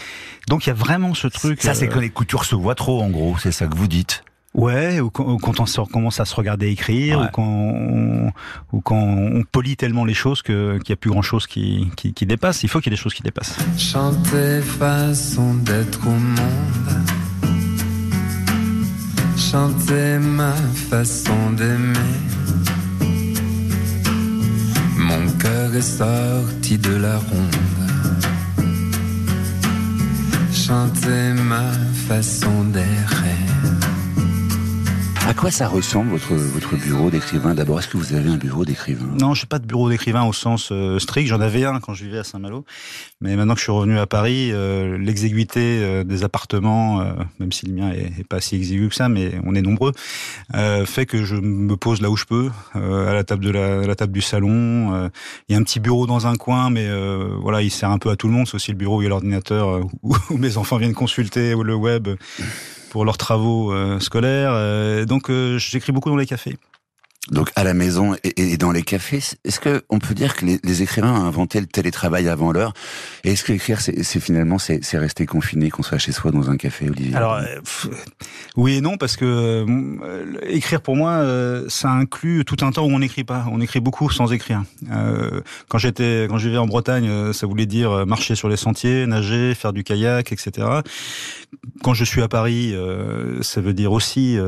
donc 0.48 0.66
il 0.66 0.68
y 0.68 0.72
a 0.72 0.74
vraiment 0.74 1.14
ce 1.14 1.28
truc. 1.28 1.62
Ça, 1.62 1.74
c'est 1.74 1.88
que 1.88 1.98
les 1.98 2.10
coutures 2.10 2.44
se 2.44 2.54
voient 2.54 2.74
trop, 2.74 3.02
en 3.02 3.10
gros. 3.10 3.36
C'est 3.38 3.52
ça 3.52 3.66
que 3.66 3.76
vous 3.76 3.88
dites. 3.88 4.24
Ouais, 4.52 4.98
ou 4.98 5.10
quand, 5.10 5.38
on 5.60 5.86
commence 5.86 6.18
à 6.18 6.24
se 6.24 6.34
regarder 6.34 6.68
écrire, 6.68 7.20
ou 7.20 7.26
quand 7.32 7.44
on, 7.44 8.32
ou 8.72 8.80
quand 8.80 8.96
on 8.96 9.44
polie 9.44 9.76
tellement 9.76 10.04
les 10.04 10.14
choses 10.14 10.42
que 10.42 10.78
qu'il 10.78 10.92
n'y 10.92 10.94
a 10.94 10.96
plus 10.96 11.10
grand 11.10 11.22
chose 11.22 11.46
qui, 11.46 11.88
qui, 11.96 12.12
qui 12.12 12.26
dépasse. 12.26 12.64
Il 12.64 12.68
faut 12.68 12.80
qu'il 12.80 12.90
y 12.90 12.94
ait 12.94 12.96
des 12.96 13.02
choses 13.02 13.14
qui 13.14 13.22
dépassent. 13.22 13.56
Chanter 13.78 14.60
façon 14.60 15.54
d'être 15.54 16.00
au 16.04 16.10
monde. 16.10 17.10
Chanter 19.36 20.18
ma 20.18 20.52
façon 20.90 21.52
d'aimer. 21.52 21.98
Mon 24.96 25.30
cœur 25.38 25.74
est 25.74 25.80
sorti 25.80 26.76
de 26.76 26.96
la 26.96 27.18
ronde. 27.18 27.56
Chanter 30.52 31.34
ma 31.34 31.70
façon 32.08 32.64
d'errer. 32.64 33.79
À 35.30 35.32
quoi 35.32 35.52
ça 35.52 35.68
ressemble 35.68 36.10
votre 36.10 36.34
votre 36.34 36.74
bureau 36.74 37.08
d'écrivain 37.08 37.54
D'abord, 37.54 37.78
est-ce 37.78 37.86
que 37.86 37.96
vous 37.96 38.14
avez 38.14 38.28
un 38.28 38.36
bureau 38.36 38.64
d'écrivain? 38.64 39.06
Non, 39.16 39.32
je 39.32 39.44
n'ai 39.44 39.46
pas 39.46 39.60
de 39.60 39.64
bureau 39.64 39.88
d'écrivain 39.88 40.24
au 40.24 40.32
sens 40.32 40.70
euh, 40.72 40.98
strict. 40.98 41.28
J'en 41.28 41.40
avais 41.40 41.64
un 41.64 41.78
quand 41.78 41.94
je 41.94 42.02
vivais 42.02 42.18
à 42.18 42.24
Saint-Malo, 42.24 42.64
mais 43.20 43.36
maintenant 43.36 43.54
que 43.54 43.60
je 43.60 43.62
suis 43.62 43.70
revenu 43.70 43.96
à 44.00 44.08
Paris, 44.08 44.50
euh, 44.52 44.98
l'exiguïté 44.98 45.84
euh, 45.84 46.02
des 46.02 46.24
appartements, 46.24 47.04
même 47.38 47.52
si 47.52 47.66
le 47.66 47.74
mien 47.74 47.92
est, 47.92 48.24
pas 48.24 48.40
si 48.40 48.56
exigu 48.56 48.88
que 48.88 48.94
ça, 48.96 49.08
mais 49.08 49.34
on 49.44 49.54
est 49.54 49.62
nombreux, 49.62 49.92
fait 50.84 51.06
que 51.06 51.22
je 51.22 51.36
me 51.36 51.76
pose 51.76 52.00
là 52.00 52.10
où 52.10 52.16
je 52.16 52.24
peux, 52.24 52.50
à 52.74 53.14
la 53.14 53.22
table 53.22 53.44
de 53.44 53.50
la 53.52 53.94
table 53.94 54.12
du 54.12 54.22
salon. 54.22 55.08
Il 55.48 55.52
y 55.52 55.54
a 55.54 55.58
un 55.60 55.62
petit 55.62 55.78
bureau 55.78 56.08
dans 56.08 56.26
un 56.26 56.34
coin, 56.34 56.70
mais 56.70 56.88
voilà, 57.40 57.62
il 57.62 57.70
sert 57.70 57.90
un 57.90 57.98
peu 57.98 58.10
à 58.10 58.16
tout 58.16 58.26
le 58.26 58.32
monde. 58.32 58.48
C'est 58.48 58.56
aussi 58.56 58.72
le 58.72 58.78
bureau 58.78 58.98
où 58.98 59.02
il 59.02 59.04
y 59.04 59.06
a 59.06 59.10
l'ordinateur 59.10 59.80
où, 60.02 60.16
où 60.30 60.38
mes 60.38 60.56
enfants 60.56 60.76
viennent 60.76 60.92
consulter 60.92 61.54
ou 61.54 61.62
le 61.62 61.76
web 61.76 62.08
pour 62.90 63.04
leurs 63.04 63.16
travaux 63.16 63.72
euh, 63.72 63.98
scolaires. 64.00 64.52
Euh, 64.52 65.06
donc 65.06 65.30
euh, 65.30 65.58
j'écris 65.58 65.92
beaucoup 65.92 66.10
dans 66.10 66.16
les 66.16 66.26
cafés. 66.26 66.58
Donc 67.30 67.50
à 67.54 67.64
la 67.64 67.74
maison 67.74 68.16
et, 68.24 68.56
dans 68.56 68.72
les 68.72 68.82
cafés, 68.82 69.22
est-ce 69.44 69.60
que 69.60 69.82
on 69.88 69.98
peut 69.98 70.14
dire 70.14 70.34
que 70.34 70.44
les, 70.44 70.82
écrivains 70.82 71.12
ont 71.12 71.24
inventé 71.24 71.60
le 71.60 71.66
télétravail 71.66 72.28
avant 72.28 72.50
l'heure? 72.50 72.72
Et 73.24 73.32
est-ce 73.32 73.44
que 73.44 73.52
écrire, 73.52 73.80
c'est 73.80 74.20
finalement 74.20 74.58
c'est 74.58 74.98
rester 74.98 75.26
confiné, 75.26 75.70
qu'on 75.70 75.82
soit 75.82 75.98
chez 75.98 76.12
soi 76.12 76.32
dans 76.32 76.50
un 76.50 76.56
café, 76.56 76.88
Olivier? 76.88 77.14
Alors 77.14 77.34
euh, 77.34 77.44
oui 78.56 78.76
et 78.76 78.80
non 78.80 78.96
parce 78.96 79.16
que 79.16 79.24
euh, 79.24 80.38
écrire 80.48 80.80
pour 80.80 80.96
moi, 80.96 81.10
euh, 81.10 81.64
ça 81.68 81.90
inclut 81.90 82.44
tout 82.44 82.56
un 82.62 82.72
temps 82.72 82.84
où 82.84 82.90
on 82.90 82.98
n'écrit 82.98 83.24
pas. 83.24 83.46
On 83.52 83.60
écrit 83.60 83.80
beaucoup 83.80 84.10
sans 84.10 84.32
écrire. 84.32 84.62
quand 85.68 85.78
j'étais, 85.78 86.26
quand 86.28 86.38
je 86.38 86.48
vivais 86.48 86.58
en 86.58 86.66
Bretagne, 86.66 87.32
ça 87.32 87.46
voulait 87.46 87.66
dire 87.66 88.06
marcher 88.06 88.34
sur 88.34 88.48
les 88.48 88.56
sentiers, 88.56 89.06
nager, 89.06 89.54
faire 89.54 89.72
du 89.72 89.84
kayak, 89.84 90.32
etc. 90.32 90.66
Quand 91.82 91.94
je 91.94 92.04
suis 92.04 92.22
à 92.22 92.28
Paris, 92.28 92.74
ça 93.42 93.60
veut 93.60 93.74
dire 93.74 93.92
aussi 93.92 94.38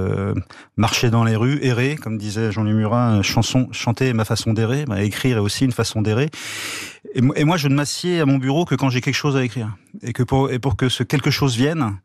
marcher 0.77 1.11
dans 1.11 1.25
les 1.25 1.37
rues, 1.37 1.59
errer, 1.63 1.97
comme 1.97 2.19
disait 2.19 2.51
Murat, 2.73 3.23
chanson, 3.23 3.69
chanter 3.73 4.13
ma 4.13 4.25
façon 4.25 4.53
d'errer, 4.53 4.85
bah, 4.87 5.03
écrire 5.03 5.37
est 5.37 5.41
aussi 5.41 5.65
une 5.65 5.73
façon 5.73 6.03
d'errer. 6.03 6.31
Et, 7.15 7.45
moi, 7.45 7.57
je 7.57 7.69
ne 7.69 7.75
m'assieds 7.75 8.21
à 8.21 8.27
mon 8.27 8.39
bureau 8.39 8.65
que 8.65 8.75
quand 8.75 8.91
j'ai 8.91 9.01
quelque 9.01 9.15
chose 9.15 9.37
à 9.37 9.45
écrire. 9.45 9.77
Et 10.03 10.13
que 10.13 10.23
pour, 10.23 10.51
et 10.51 10.59
pour 10.59 10.77
que 10.77 10.89
ce 10.89 11.03
quelque 11.03 11.31
chose 11.31 11.57
vienne, 11.57 11.99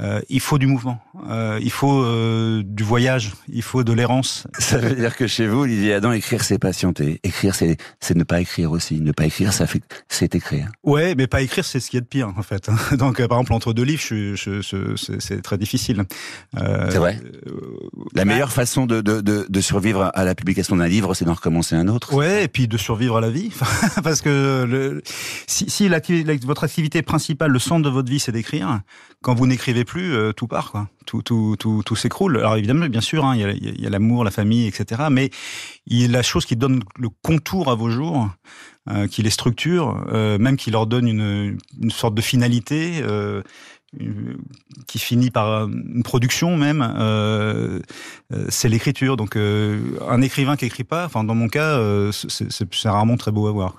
euh, 0.00 0.20
il 0.28 0.40
faut 0.40 0.58
du 0.58 0.66
mouvement, 0.66 1.00
euh, 1.30 1.60
il 1.62 1.70
faut 1.70 2.02
euh, 2.02 2.64
du 2.66 2.82
voyage, 2.82 3.32
il 3.48 3.62
faut 3.62 3.84
de 3.84 3.92
l'errance. 3.92 4.48
Ça 4.58 4.76
veut 4.76 4.96
dire 4.96 5.16
que 5.16 5.28
chez 5.28 5.46
vous, 5.46 5.60
Olivier 5.60 5.94
Adam, 5.94 6.10
écrire 6.10 6.42
c'est 6.42 6.58
patienter. 6.58 7.20
Écrire 7.22 7.54
c'est 7.54 7.76
c'est 8.00 8.16
ne 8.16 8.24
pas 8.24 8.40
écrire 8.40 8.72
aussi. 8.72 9.00
Ne 9.00 9.12
pas 9.12 9.26
écrire, 9.26 9.52
ça 9.52 9.68
fait 9.68 9.82
c'est 10.08 10.34
écrire. 10.34 10.68
Ouais, 10.82 11.14
mais 11.14 11.28
pas 11.28 11.42
écrire, 11.42 11.64
c'est 11.64 11.78
ce 11.78 11.90
qui 11.90 11.96
est 11.96 12.00
de 12.00 12.06
pire 12.06 12.32
en 12.36 12.42
fait. 12.42 12.68
Donc 12.98 13.18
par 13.18 13.38
exemple 13.38 13.52
entre 13.52 13.72
deux 13.72 13.84
livres, 13.84 14.02
je, 14.04 14.34
je, 14.34 14.60
je, 14.60 14.96
c'est 15.20 15.42
très 15.42 15.58
difficile. 15.58 16.02
c'est 16.56 16.98
vrai. 16.98 17.20
La 18.14 18.24
meilleure 18.24 18.48
bah 18.48 18.54
façon 18.54 18.86
de, 18.86 19.00
de, 19.00 19.20
de, 19.20 19.46
de, 19.48 19.60
survivre 19.60 20.10
à 20.12 20.24
la 20.24 20.34
publication 20.34 20.74
d'un 20.74 20.88
livre, 20.88 21.14
c'est 21.14 21.24
d'en 21.24 21.34
recommencer 21.34 21.76
un 21.76 21.86
autre. 21.86 22.14
Ouais, 22.14 22.42
et 22.42 22.48
puis 22.48 22.66
de 22.66 22.76
survivre 22.76 23.18
à 23.18 23.20
la 23.20 23.30
vie, 23.30 23.52
parce 24.02 24.22
que 24.22 24.64
le, 24.68 25.02
si, 25.46 25.70
si 25.70 25.88
votre 26.44 26.64
activité 26.64 27.02
principale, 27.02 27.33
le 27.48 27.58
centre 27.58 27.82
de 27.82 27.88
votre 27.88 28.10
vie, 28.10 28.18
c'est 28.18 28.32
d'écrire, 28.32 28.80
quand 29.22 29.34
vous 29.34 29.46
n'écrivez 29.46 29.84
plus, 29.84 30.14
euh, 30.14 30.32
tout 30.32 30.46
part, 30.46 30.70
quoi. 30.70 30.88
Tout, 31.06 31.22
tout, 31.22 31.56
tout, 31.58 31.96
s'écroule. 31.96 32.38
Alors 32.38 32.56
évidemment, 32.56 32.86
bien 32.86 33.00
sûr, 33.00 33.24
hein, 33.24 33.36
il 33.36 33.78
y, 33.78 33.82
y 33.82 33.86
a, 33.86 33.90
l'amour, 33.90 34.24
la 34.24 34.30
famille, 34.30 34.66
etc. 34.66 35.02
Mais 35.10 35.30
il 35.86 36.12
la 36.12 36.22
chose 36.22 36.46
qui 36.46 36.56
donne 36.56 36.82
le 36.98 37.08
contour 37.22 37.70
à 37.70 37.74
vos 37.74 37.90
jours, 37.90 38.30
euh, 38.90 39.06
qui 39.06 39.22
les 39.22 39.30
structure, 39.30 40.02
euh, 40.12 40.38
même 40.38 40.56
qui 40.56 40.70
leur 40.70 40.86
donne 40.86 41.06
une, 41.08 41.58
sorte 41.90 42.14
de 42.14 42.22
finalité. 42.22 43.02
Qui 44.88 44.98
finit 44.98 45.30
par 45.30 45.68
une 45.68 46.02
production 46.02 46.56
même, 46.56 46.82
c'est 48.48 48.68
l'écriture. 48.68 49.16
Donc 49.16 49.36
un 49.36 50.20
écrivain 50.20 50.56
qui 50.56 50.64
écrit 50.64 50.82
pas, 50.82 51.04
enfin 51.04 51.22
dans 51.22 51.36
mon 51.36 51.46
cas, 51.46 51.78
c'est 52.10 52.88
rarement 52.88 53.16
très 53.16 53.30
beau 53.30 53.46
à 53.46 53.52
voir. 53.52 53.76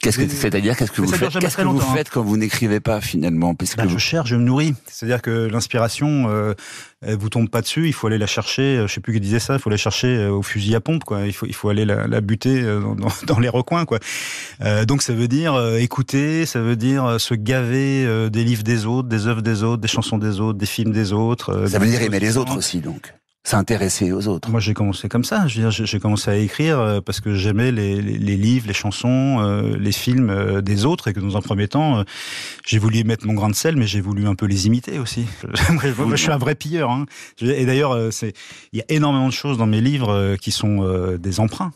Qu'est-ce 0.00 0.18
que 0.18 0.28
c'est-à-dire 0.28 0.76
qu'est-ce 0.76 0.92
que 0.92 1.00
vous 1.00 1.08
faites 1.08 1.38
Qu'est-ce 1.38 1.56
que 1.56 1.62
vous 1.62 1.80
hein. 1.80 1.94
faites 1.94 2.10
quand 2.10 2.22
vous 2.22 2.36
n'écrivez 2.36 2.80
pas 2.80 3.00
finalement 3.00 3.54
Parce 3.54 3.74
que 3.74 3.82
ben, 3.82 3.88
je 3.88 3.98
cherche, 3.98 4.28
je 4.28 4.36
me 4.36 4.42
nourris. 4.42 4.74
C'est-à-dire 4.86 5.22
que 5.22 5.46
l'inspiration, 5.46 6.54
elle 7.02 7.16
vous 7.16 7.28
tombe 7.28 7.48
pas 7.48 7.62
dessus. 7.62 7.86
Il 7.86 7.92
faut 7.92 8.06
aller 8.06 8.18
la 8.18 8.26
chercher. 8.26 8.84
Je 8.86 8.92
sais 8.92 9.00
plus 9.00 9.12
qui 9.14 9.20
disait 9.20 9.38
ça. 9.38 9.54
Il 9.54 9.60
faut 9.60 9.70
la 9.70 9.76
chercher 9.76 10.26
au 10.26 10.42
fusil 10.42 10.74
à 10.74 10.80
pompe. 10.80 11.04
Quoi. 11.04 11.26
Il 11.26 11.32
faut 11.32 11.46
il 11.46 11.54
faut 11.54 11.68
aller 11.68 11.84
la, 11.84 12.06
la 12.06 12.20
buter 12.20 12.62
dans, 12.62 12.94
dans, 13.26 13.38
les 13.38 13.48
recoins. 13.48 13.84
Quoi. 13.84 13.98
donc 14.86 15.02
ça 15.02 15.12
veut 15.12 15.28
dire 15.28 15.76
écouter, 15.76 16.46
ça 16.46 16.60
veut 16.60 16.76
dire 16.76 17.20
se 17.20 17.34
gaver 17.34 18.28
des 18.30 18.44
livres 18.44 18.62
des 18.62 18.86
autres, 18.86 19.08
des 19.08 19.26
œuvres 19.26 19.42
des 19.42 19.62
autres, 19.62 19.80
des 19.80 19.88
chansons 19.88 20.18
des 20.18 20.40
autres, 20.40 20.58
des 20.58 20.66
films 20.66 20.92
des 20.92 21.12
autres. 21.12 21.50
Euh, 21.50 21.66
Ça 21.66 21.78
veut 21.78 21.86
dire 21.86 22.02
aimer 22.02 22.20
les 22.20 22.36
autres 22.36 22.56
aussi, 22.56 22.80
donc 22.80 23.14
s'intéresser 23.46 24.10
aux 24.10 24.26
autres. 24.26 24.50
Moi, 24.50 24.58
j'ai 24.58 24.74
commencé 24.74 25.08
comme 25.08 25.22
ça. 25.22 25.46
Je 25.46 25.70
j'ai 25.70 26.00
commencé 26.00 26.28
à 26.28 26.36
écrire 26.36 26.80
euh, 26.80 27.00
parce 27.00 27.20
que 27.20 27.34
j'aimais 27.34 27.70
les, 27.70 28.00
livres, 28.00 28.66
les 28.66 28.74
chansons, 28.74 29.38
euh, 29.40 29.76
les 29.78 29.92
films 29.92 30.30
euh, 30.30 30.60
des 30.60 30.84
autres 30.84 31.06
et 31.06 31.12
que 31.12 31.20
dans 31.20 31.36
un 31.36 31.40
premier 31.40 31.68
temps, 31.68 32.02
j'ai 32.66 32.78
voulu 32.78 33.04
mettre 33.04 33.24
mon 33.24 33.34
grain 33.34 33.48
de 33.48 33.54
sel, 33.54 33.76
mais 33.76 33.86
j'ai 33.86 34.00
voulu 34.00 34.26
un 34.26 34.34
peu 34.34 34.46
les 34.46 34.66
imiter 34.66 34.98
aussi. 34.98 35.26
Moi, 35.70 36.16
je 36.16 36.22
suis 36.22 36.32
un 36.32 36.38
vrai 36.38 36.56
pilleur. 36.56 36.90
Hein. 36.90 37.06
Et 37.40 37.64
d'ailleurs, 37.66 37.96
il 37.96 38.78
y 38.78 38.80
a 38.80 38.84
énormément 38.88 39.28
de 39.28 39.32
choses 39.32 39.58
dans 39.58 39.66
mes 39.66 39.80
livres 39.80 40.34
qui 40.40 40.50
sont 40.50 41.16
des 41.16 41.38
emprunts, 41.38 41.70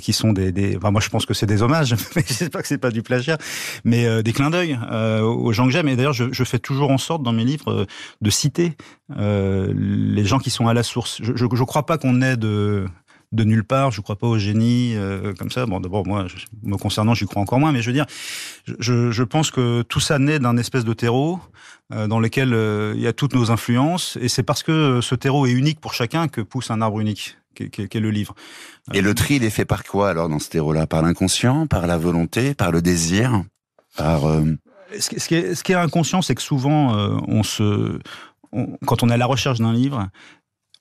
qui 0.00 0.12
sont 0.12 0.32
des, 0.32 0.50
des... 0.50 0.76
Moi, 0.82 1.00
je 1.00 1.10
pense 1.10 1.26
que 1.26 1.34
c'est 1.34 1.46
des 1.46 1.62
hommages, 1.62 1.94
mais 2.16 2.24
j'espère 2.26 2.62
que 2.62 2.68
c'est 2.68 2.78
pas 2.78 2.90
du 2.90 3.02
plagiat, 3.02 3.38
mais 3.84 4.22
des 4.24 4.32
clins 4.32 4.50
d'œil 4.50 4.78
aux 5.22 5.52
gens 5.52 5.66
que 5.66 5.70
j'aime. 5.70 5.88
Et 5.88 5.94
d'ailleurs, 5.94 6.12
je, 6.12 6.32
je, 6.32 6.44
fais 6.44 6.58
toujours 6.58 6.90
en 6.90 6.98
sorte 6.98 7.22
dans 7.22 7.32
mes 7.32 7.44
livres 7.44 7.86
de 8.20 8.30
citer 8.30 8.76
les 9.16 10.24
gens 10.24 10.38
qui 10.38 10.50
sont 10.50 10.66
à 10.66 10.74
la 10.74 10.82
source 10.82 11.03
je 11.20 11.44
ne 11.44 11.64
crois 11.64 11.86
pas 11.86 11.98
qu'on 11.98 12.20
ait 12.22 12.36
de, 12.36 12.86
de 13.34 13.44
nulle 13.44 13.64
part. 13.64 13.90
Je 13.90 14.00
ne 14.00 14.02
crois 14.02 14.16
pas 14.16 14.26
au 14.26 14.38
génie 14.38 14.94
euh, 14.94 15.34
comme 15.34 15.50
ça. 15.50 15.66
Bon, 15.66 15.80
d'abord, 15.80 16.06
moi, 16.06 16.26
me 16.62 16.76
concernant, 16.76 17.14
j'y 17.14 17.26
crois 17.26 17.42
encore 17.42 17.60
moins. 17.60 17.72
Mais 17.72 17.82
je 17.82 17.86
veux 17.86 17.92
dire, 17.92 18.06
je, 18.78 19.10
je 19.10 19.22
pense 19.22 19.50
que 19.50 19.82
tout 19.82 20.00
ça 20.00 20.18
naît 20.18 20.38
d'un 20.38 20.56
espèce 20.56 20.84
de 20.84 20.92
terreau 20.92 21.40
euh, 21.92 22.06
dans 22.06 22.20
lequel 22.20 22.54
euh, 22.54 22.94
il 22.96 23.02
y 23.02 23.06
a 23.06 23.12
toutes 23.12 23.34
nos 23.34 23.50
influences. 23.50 24.16
Et 24.20 24.28
c'est 24.28 24.42
parce 24.42 24.62
que 24.62 25.00
ce 25.02 25.14
terreau 25.14 25.46
est 25.46 25.52
unique 25.52 25.80
pour 25.80 25.92
chacun 25.92 26.28
que 26.28 26.40
pousse 26.40 26.70
un 26.70 26.80
arbre 26.80 27.00
unique, 27.00 27.36
qui, 27.54 27.64
est 27.64 27.94
le 27.94 28.10
livre. 28.10 28.34
Et 28.92 29.00
le 29.00 29.14
tri, 29.14 29.36
il 29.36 29.44
est 29.44 29.50
fait 29.50 29.64
par 29.64 29.84
quoi 29.84 30.08
alors 30.08 30.28
dans 30.28 30.38
ce 30.38 30.48
terreau-là? 30.48 30.86
Par 30.86 31.02
l'inconscient, 31.02 31.66
par 31.66 31.86
la 31.86 31.98
volonté, 31.98 32.54
par 32.54 32.70
le 32.72 32.82
désir, 32.82 33.44
par 33.96 34.22
ce, 34.98 35.08
qui 35.08 35.34
est, 35.34 35.54
ce, 35.54 35.62
qui 35.62 35.72
est, 35.72 35.76
inconscient, 35.76 36.20
c'est 36.20 36.34
que 36.34 36.42
souvent, 36.42 36.92
on 37.28 37.42
se, 37.44 37.98
quand 38.86 39.02
on 39.02 39.08
est 39.08 39.14
à 39.14 39.16
la 39.16 39.26
recherche 39.26 39.60
d'un 39.60 39.72
livre, 39.72 40.08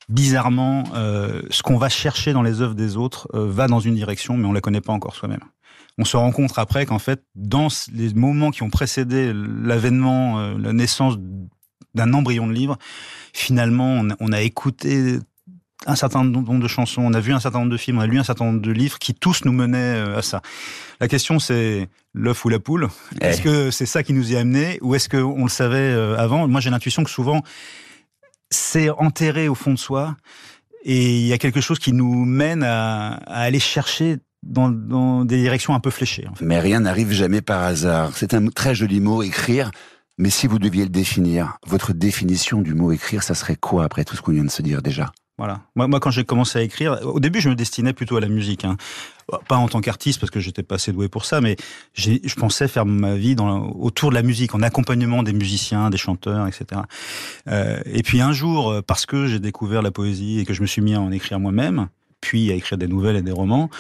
bizarrement, 0.10 0.84
euh, 0.96 1.42
ce 1.50 1.64
qu'on 1.64 1.78
va 1.78 1.90
chercher 1.90 2.34
dans 2.34 2.42
les 2.42 2.62
œuvres 2.62 2.76
des 2.76 2.98
autres 2.98 3.28
euh, 3.34 3.50
va 3.50 3.68
dans 3.68 3.80
une 3.80 3.96
direction, 3.96 4.38
mais 4.38 4.46
on 4.46 4.50
ne 4.50 4.56
la 4.56 4.62
connaît 4.62 4.82
pas 4.82 4.94
encore 4.94 5.16
soi-même. 5.16 5.44
On 5.98 6.06
se 6.06 6.18
rend 6.18 6.32
compte 6.32 6.58
après 6.58 6.86
qu'en 6.86 7.00
fait, 7.00 7.24
dans 7.36 7.68
les 7.92 8.14
moments 8.14 8.52
qui 8.52 8.64
ont 8.64 8.70
précédé 8.70 9.32
l'avènement, 9.34 10.40
euh, 10.40 10.56
la 10.58 10.74
naissance 10.74 11.16
d'un 11.94 12.14
embryon 12.14 12.48
de 12.48 12.54
livre, 12.54 12.78
finalement, 13.34 14.04
on 14.20 14.32
a, 14.32 14.42
écouté 14.42 15.20
un 15.86 15.96
certain 15.96 16.24
nombre 16.24 16.60
de 16.60 16.68
chansons, 16.68 17.04
on 17.04 17.14
a 17.14 17.20
vu 17.20 17.34
un 17.34 17.40
certain 17.40 17.60
nombre 17.60 17.72
de 17.72 17.78
films, 17.78 18.00
on 18.00 18.02
a 18.02 18.08
lu 18.08 18.18
un 18.18 18.24
certain 18.24 18.46
nombre 18.46 18.62
de 18.62 18.72
livres 18.72 18.98
qui 18.98 19.14
tous 19.14 19.46
nous 19.46 19.52
menaient 19.52 20.00
à 20.16 20.22
ça. 20.24 20.42
La 21.00 21.08
question 21.08 21.38
c'est 21.38 21.90
l'œuf 22.14 22.46
ou 22.46 22.50
la 22.50 22.60
poule? 22.60 22.88
Est-ce 23.22 23.42
eh. 23.42 23.44
que 23.44 23.72
c'est 23.72 23.86
ça 23.86 24.02
qui 24.02 24.14
nous 24.14 24.32
y 24.32 24.36
a 24.36 24.40
amené? 24.40 24.80
Ou 24.82 24.96
est-ce 24.96 25.10
qu'on 25.10 25.44
le 25.44 25.50
savait 25.50 25.92
avant? 26.18 26.48
Moi 26.48 26.62
j'ai 26.62 26.72
l'intuition 26.72 27.04
que 27.04 27.12
souvent 27.12 27.44
c'est 28.54 28.90
enterré 28.90 29.48
au 29.48 29.56
fond 29.56 29.72
de 29.72 29.80
soi. 29.80 30.16
Et 30.84 31.20
il 31.20 31.28
y 31.28 31.34
a 31.34 31.38
quelque 31.38 31.62
chose 31.62 31.80
qui 31.80 31.94
nous 31.94 32.26
mène 32.26 32.64
à, 32.64 33.14
aller 33.26 33.60
chercher 33.60 34.18
dans, 34.44 35.24
des 35.24 35.38
directions 35.38 35.74
un 35.74 35.80
peu 35.80 35.90
fléchées. 35.90 36.28
Mais 36.42 36.60
rien 36.60 36.82
n'arrive 36.82 37.12
jamais 37.12 37.42
par 37.42 37.64
hasard. 37.64 38.12
C'est 38.16 38.34
un 38.34 38.48
très 38.48 38.76
joli 38.76 39.00
mot, 39.00 39.24
écrire. 39.24 39.72
Mais 40.18 40.30
si 40.30 40.46
vous 40.46 40.60
deviez 40.60 40.84
le 40.84 40.90
définir, 40.90 41.58
votre 41.66 41.94
définition 41.94 42.62
du 42.62 42.74
mot 42.74 42.92
écrire, 42.92 43.24
ça 43.24 43.34
serait 43.34 43.56
quoi 43.56 43.86
après 43.86 44.04
tout 44.04 44.16
ce 44.16 44.22
qu'on 44.22 44.34
vient 44.34 44.44
de 44.44 44.52
se 44.52 44.62
dire 44.62 44.82
déjà? 44.82 45.12
Voilà. 45.40 45.62
Moi, 45.76 46.00
quand 46.00 46.12
j'ai 46.12 46.26
commencé 46.26 46.60
à 46.60 46.62
écrire, 46.62 47.00
au 47.04 47.20
début, 47.20 47.42
je 47.42 47.50
me 47.50 47.56
destinais 47.56 47.94
plutôt 47.94 48.18
à 48.18 48.22
la 48.22 48.28
musique. 48.28 48.66
Hein. 48.66 48.78
Pas 49.48 49.56
en 49.56 49.68
tant 49.68 49.82
qu'artiste, 49.82 50.20
parce 50.20 50.30
que 50.30 50.40
j'étais 50.40 50.62
pas 50.62 50.76
assez 50.76 50.92
doué 50.92 51.10
pour 51.10 51.26
ça, 51.26 51.42
mais 51.42 51.56
je 51.96 52.36
pensais 52.36 52.68
faire 52.68 52.86
ma 52.86 53.16
vie 53.16 53.36
autour 53.40 54.12
de 54.12 54.16
la 54.16 54.22
musique, 54.22 54.54
en 54.54 54.62
accompagnement 54.62 55.24
des 55.24 55.34
musiciens, 55.34 55.90
des 55.90 55.98
chanteurs, 55.98 56.48
etc. 56.48 56.82
Euh, 57.48 57.80
et 57.86 58.04
puis 58.04 58.22
un 58.22 58.32
jour, 58.32 58.70
euh, 58.70 58.82
parce 58.84 59.08
que 59.08 59.26
j'ai 59.26 59.40
découvert 59.40 59.82
la 59.82 59.90
poésie 59.90 60.40
et 60.40 60.46
que 60.46 60.54
je 60.54 60.62
me 60.62 60.68
suis 60.68 60.82
mis 60.82 60.94
à 60.94 61.02
en 61.02 61.12
écrire 61.12 61.40
moi-même, 61.40 61.88
puis 62.22 62.52
à 62.52 62.56
écrire 62.56 62.78
des 62.78 62.88
nouvelles 62.88 63.16
et 63.16 63.22
des 63.24 63.32
romans, 63.32 63.72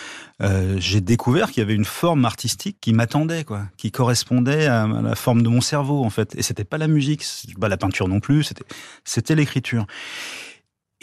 euh, 0.41 0.75
j'ai 0.79 1.01
découvert 1.01 1.51
qu'il 1.51 1.61
y 1.61 1.63
avait 1.63 1.75
une 1.75 1.85
forme 1.85 2.25
artistique 2.25 2.77
qui 2.81 2.93
m'attendait, 2.93 3.43
quoi, 3.43 3.61
qui 3.77 3.91
correspondait 3.91 4.65
à 4.65 4.87
la 4.87 5.15
forme 5.15 5.43
de 5.43 5.49
mon 5.49 5.61
cerveau, 5.61 6.03
en 6.03 6.09
fait. 6.09 6.35
Et 6.35 6.41
c'était 6.41 6.63
pas 6.63 6.79
la 6.79 6.87
musique, 6.87 7.23
pas 7.59 7.69
la 7.69 7.77
peinture 7.77 8.07
non 8.07 8.19
plus, 8.19 8.49
c'était 9.05 9.35
l'écriture. 9.35 9.85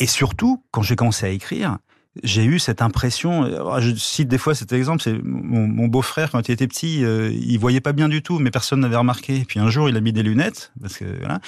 Et 0.01 0.07
surtout, 0.07 0.65
quand 0.73 0.83
j'ai 0.83 0.97
commencé 0.97 1.27
à 1.27 1.29
écrire, 1.29 1.79
j'ai 2.25 2.45
eu 2.45 2.59
cette 2.59 2.83
impression. 2.83 3.45
Je 3.81 3.95
cite 3.95 4.29
des 4.29 4.39
fois 4.39 4.55
cet 4.55 4.73
exemple. 4.73 5.03
C'est 5.03 5.17
mon, 5.23 5.87
beau-frère 5.87 6.31
quand 6.33 6.49
il 6.49 6.53
était 6.53 6.67
petit, 6.67 7.05
euh, 7.05 7.31
il 7.33 7.59
voyait 7.59 7.81
pas 7.81 7.93
bien 7.93 8.09
du 8.09 8.23
tout, 8.23 8.39
mais 8.39 8.51
personne 8.51 8.81
n'avait 8.81 8.97
remarqué. 8.97 9.45
Puis 9.47 9.61
un 9.61 9.69
jour, 9.69 9.89
il 9.89 9.97
a 9.97 10.01
mis 10.01 10.13
des 10.13 10.23
lunettes 10.23 10.73
parce 10.81 10.97
que 10.97 11.05
voilà, 11.19 11.41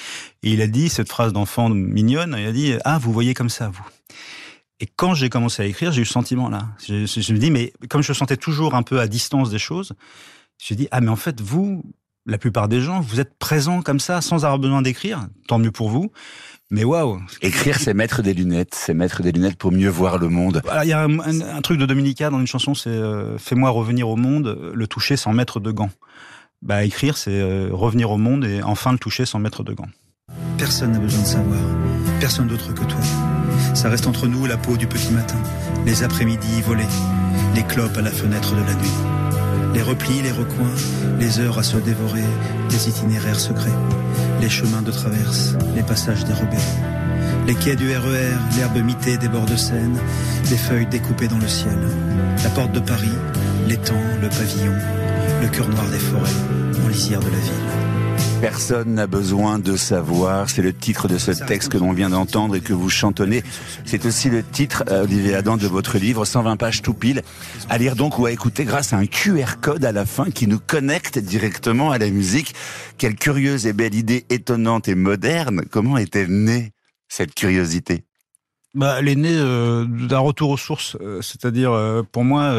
et 0.43 0.51
il 0.51 0.61
a 0.61 0.67
dit 0.67 0.87
cette 0.87 1.09
phrase 1.09 1.33
d'enfant 1.33 1.67
mignonne. 1.67 2.35
Il 2.37 2.45
a 2.45 2.51
dit 2.51 2.73
ah 2.85 2.97
vous 2.99 3.11
voyez 3.11 3.33
comme 3.33 3.49
ça 3.49 3.69
vous. 3.69 3.85
Et 4.79 4.85
quand 4.85 5.15
j'ai 5.15 5.29
commencé 5.29 5.63
à 5.63 5.65
écrire, 5.65 5.91
j'ai 5.91 6.03
eu 6.03 6.05
ce 6.05 6.13
sentiment 6.13 6.49
là. 6.49 6.69
Je, 6.85 6.93
me 7.33 7.37
dis 7.37 7.51
mais 7.51 7.73
comme 7.89 8.03
je 8.03 8.13
sentais 8.13 8.37
toujours 8.37 8.75
un 8.75 8.83
peu 8.83 8.99
à 8.99 9.07
distance 9.07 9.49
des 9.49 9.59
choses, 9.59 9.93
je 10.63 10.73
me 10.73 10.77
dit 10.77 10.87
ah 10.91 11.01
mais 11.01 11.09
en 11.09 11.15
fait 11.15 11.41
vous, 11.41 11.83
la 12.25 12.37
plupart 12.37 12.67
des 12.69 12.81
gens, 12.81 13.01
vous 13.01 13.19
êtes 13.19 13.37
présents 13.37 13.81
comme 13.81 13.99
ça 13.99 14.21
sans 14.21 14.45
avoir 14.45 14.59
besoin 14.59 14.81
d'écrire. 14.81 15.27
Tant 15.47 15.59
mieux 15.59 15.71
pour 15.71 15.89
vous. 15.89 16.11
Mais 16.71 16.83
waouh 16.83 17.21
Écrire, 17.41 17.77
c'est 17.79 17.93
mettre 17.93 18.21
des 18.21 18.33
lunettes, 18.33 18.73
c'est 18.73 18.93
mettre 18.93 19.21
des 19.21 19.31
lunettes 19.31 19.57
pour 19.57 19.71
mieux 19.71 19.89
voir 19.89 20.17
le 20.17 20.29
monde. 20.29 20.61
Il 20.83 20.89
y 20.89 20.93
a 20.93 21.03
un, 21.03 21.61
truc 21.61 21.77
de 21.77 21.85
Dominica 21.85 22.29
dans 22.29 22.39
une 22.39 22.47
chanson, 22.47 22.73
c'est 22.73 22.89
euh, 22.89 23.37
Fais-moi 23.37 23.69
revenir 23.69 24.09
au 24.09 24.15
monde, 24.15 24.71
le 24.73 24.87
toucher 24.87 25.15
sans 25.15 25.33
mettre 25.33 25.59
de 25.59 25.71
gants. 25.71 25.91
Bah, 26.63 26.83
écrire, 26.85 27.17
c'est 27.17 27.41
euh, 27.41 27.69
revenir 27.71 28.09
au 28.09 28.17
monde 28.17 28.45
et 28.45 28.63
enfin 28.63 28.93
le 28.93 28.97
toucher 28.97 29.25
sans 29.25 29.37
mettre 29.37 29.63
de 29.63 29.73
gants. 29.73 29.89
Personne 30.57 30.93
n'a 30.93 30.99
besoin 30.99 31.21
de 31.21 31.27
savoir, 31.27 31.59
personne 32.21 32.47
d'autre 32.47 32.73
que 32.73 32.85
toi. 32.85 33.01
Ça 33.73 33.89
reste 33.89 34.07
entre 34.07 34.27
nous 34.27 34.45
la 34.45 34.55
peau 34.55 34.77
du 34.77 34.87
petit 34.87 35.11
matin, 35.11 35.37
les 35.85 36.03
après-midi 36.03 36.61
volés, 36.61 36.83
les 37.53 37.63
clopes 37.63 37.97
à 37.97 38.01
la 38.01 38.11
fenêtre 38.11 38.55
de 38.55 38.61
la 38.61 38.75
nuit. 38.75 39.73
Les 39.73 39.81
replis, 39.81 40.21
les 40.21 40.31
recoins, 40.31 40.73
les 41.19 41.39
heures 41.39 41.59
à 41.59 41.63
se 41.63 41.77
dévorer, 41.77 42.23
des 42.69 42.87
itinéraires 42.87 43.39
secrets, 43.39 43.69
les 44.43 44.49
chemins 44.49 44.81
de 44.81 44.91
traverse, 44.91 45.55
les 45.73 45.83
passages 45.83 46.25
dérobés, 46.25 46.57
les 47.47 47.55
quais 47.55 47.77
du 47.77 47.89
RER, 47.95 48.35
l'herbe 48.57 48.77
mitée 48.83 49.15
des 49.15 49.29
bords 49.29 49.45
de 49.45 49.55
Seine, 49.55 49.97
les 50.49 50.57
feuilles 50.57 50.85
découpées 50.85 51.29
dans 51.29 51.37
le 51.37 51.47
ciel, 51.47 51.77
la 52.43 52.49
porte 52.49 52.73
de 52.73 52.81
Paris, 52.81 53.17
l'étang, 53.69 54.03
le 54.21 54.27
pavillon, 54.27 54.75
le 55.41 55.47
cœur 55.47 55.69
noir 55.69 55.87
des 55.89 55.97
forêts, 55.97 56.83
en 56.83 56.89
lisière 56.89 57.21
de 57.21 57.29
la 57.29 57.37
ville. 57.37 57.82
Personne 58.43 58.95
n'a 58.95 59.07
besoin 59.07 59.57
de 59.57 59.77
savoir. 59.77 60.49
C'est 60.49 60.61
le 60.61 60.73
titre 60.73 61.07
de 61.07 61.17
ce 61.17 61.31
texte 61.31 61.71
que 61.71 61.77
l'on 61.77 61.93
vient 61.93 62.09
d'entendre 62.09 62.57
et 62.57 62.59
que 62.59 62.73
vous 62.73 62.89
chantonnez. 62.89 63.41
C'est 63.85 64.05
aussi 64.05 64.29
le 64.29 64.43
titre, 64.43 64.83
euh, 64.89 65.03
Olivier 65.03 65.35
Adam, 65.35 65.55
de 65.55 65.65
votre 65.65 65.97
livre, 65.97 66.25
120 66.25 66.57
pages 66.57 66.81
tout 66.81 66.93
pile, 66.93 67.21
à 67.69 67.77
lire 67.77 67.95
donc 67.95 68.19
ou 68.19 68.25
à 68.25 68.33
écouter 68.33 68.65
grâce 68.65 68.91
à 68.91 68.97
un 68.97 69.05
QR 69.05 69.61
code 69.61 69.85
à 69.85 69.93
la 69.93 70.05
fin 70.05 70.29
qui 70.29 70.47
nous 70.47 70.59
connecte 70.59 71.19
directement 71.19 71.91
à 71.91 71.97
la 71.97 72.09
musique. 72.09 72.53
Quelle 72.97 73.15
curieuse 73.15 73.65
et 73.65 73.71
belle 73.71 73.95
idée 73.95 74.25
étonnante 74.29 74.89
et 74.89 74.95
moderne. 74.95 75.61
Comment 75.71 75.97
est-elle 75.97 76.27
née, 76.29 76.73
cette 77.07 77.33
curiosité? 77.33 78.03
Bah, 78.75 78.95
elle 78.97 79.07
est 79.07 79.15
née 79.15 79.37
euh, 79.37 79.85
d'un 79.85 80.17
retour 80.17 80.49
aux 80.49 80.57
sources, 80.57 80.97
euh, 80.99 81.21
c'est-à-dire 81.21 81.71
euh, 81.71 82.01
pour 82.11 82.23
moi 82.23 82.55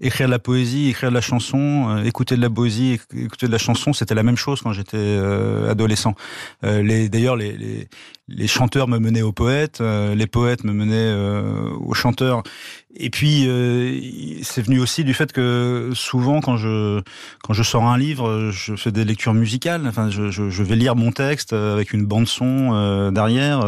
écrire 0.00 0.26
de 0.26 0.30
la 0.30 0.38
poésie, 0.38 0.90
écrire 0.90 1.08
de 1.08 1.14
la 1.14 1.22
chanson, 1.22 2.02
écouter 2.04 2.36
de 2.36 2.42
la 2.42 2.50
poésie, 2.50 3.00
écouter 3.14 3.46
de 3.46 3.52
la 3.52 3.58
chanson, 3.58 3.94
c'était 3.94 4.14
la 4.14 4.22
même 4.22 4.36
chose 4.36 4.60
quand 4.60 4.72
j'étais 4.72 5.18
adolescent. 5.68 6.14
les 6.62 7.08
d'ailleurs 7.08 7.36
les, 7.36 7.56
les, 7.56 7.88
les 8.28 8.46
chanteurs 8.46 8.88
me 8.88 8.98
menaient 8.98 9.22
aux 9.22 9.32
poètes, 9.32 9.80
les 9.80 10.26
poètes 10.26 10.64
me 10.64 10.72
menaient 10.72 11.14
aux 11.80 11.94
chanteurs. 11.94 12.42
Et 12.96 13.10
puis 13.10 13.42
c'est 14.42 14.62
venu 14.62 14.80
aussi 14.80 15.04
du 15.04 15.14
fait 15.14 15.32
que 15.32 15.90
souvent 15.94 16.40
quand 16.40 16.56
je 16.56 17.00
quand 17.42 17.54
je 17.54 17.62
sors 17.62 17.84
un 17.84 17.96
livre, 17.98 18.50
je 18.50 18.76
fais 18.76 18.92
des 18.92 19.04
lectures 19.04 19.34
musicales. 19.34 19.86
Enfin, 19.86 20.10
je, 20.10 20.30
je, 20.30 20.50
je 20.50 20.62
vais 20.62 20.76
lire 20.76 20.94
mon 20.96 21.12
texte 21.12 21.52
avec 21.52 21.92
une 21.92 22.04
bande 22.04 22.28
son 22.28 23.10
derrière. 23.12 23.64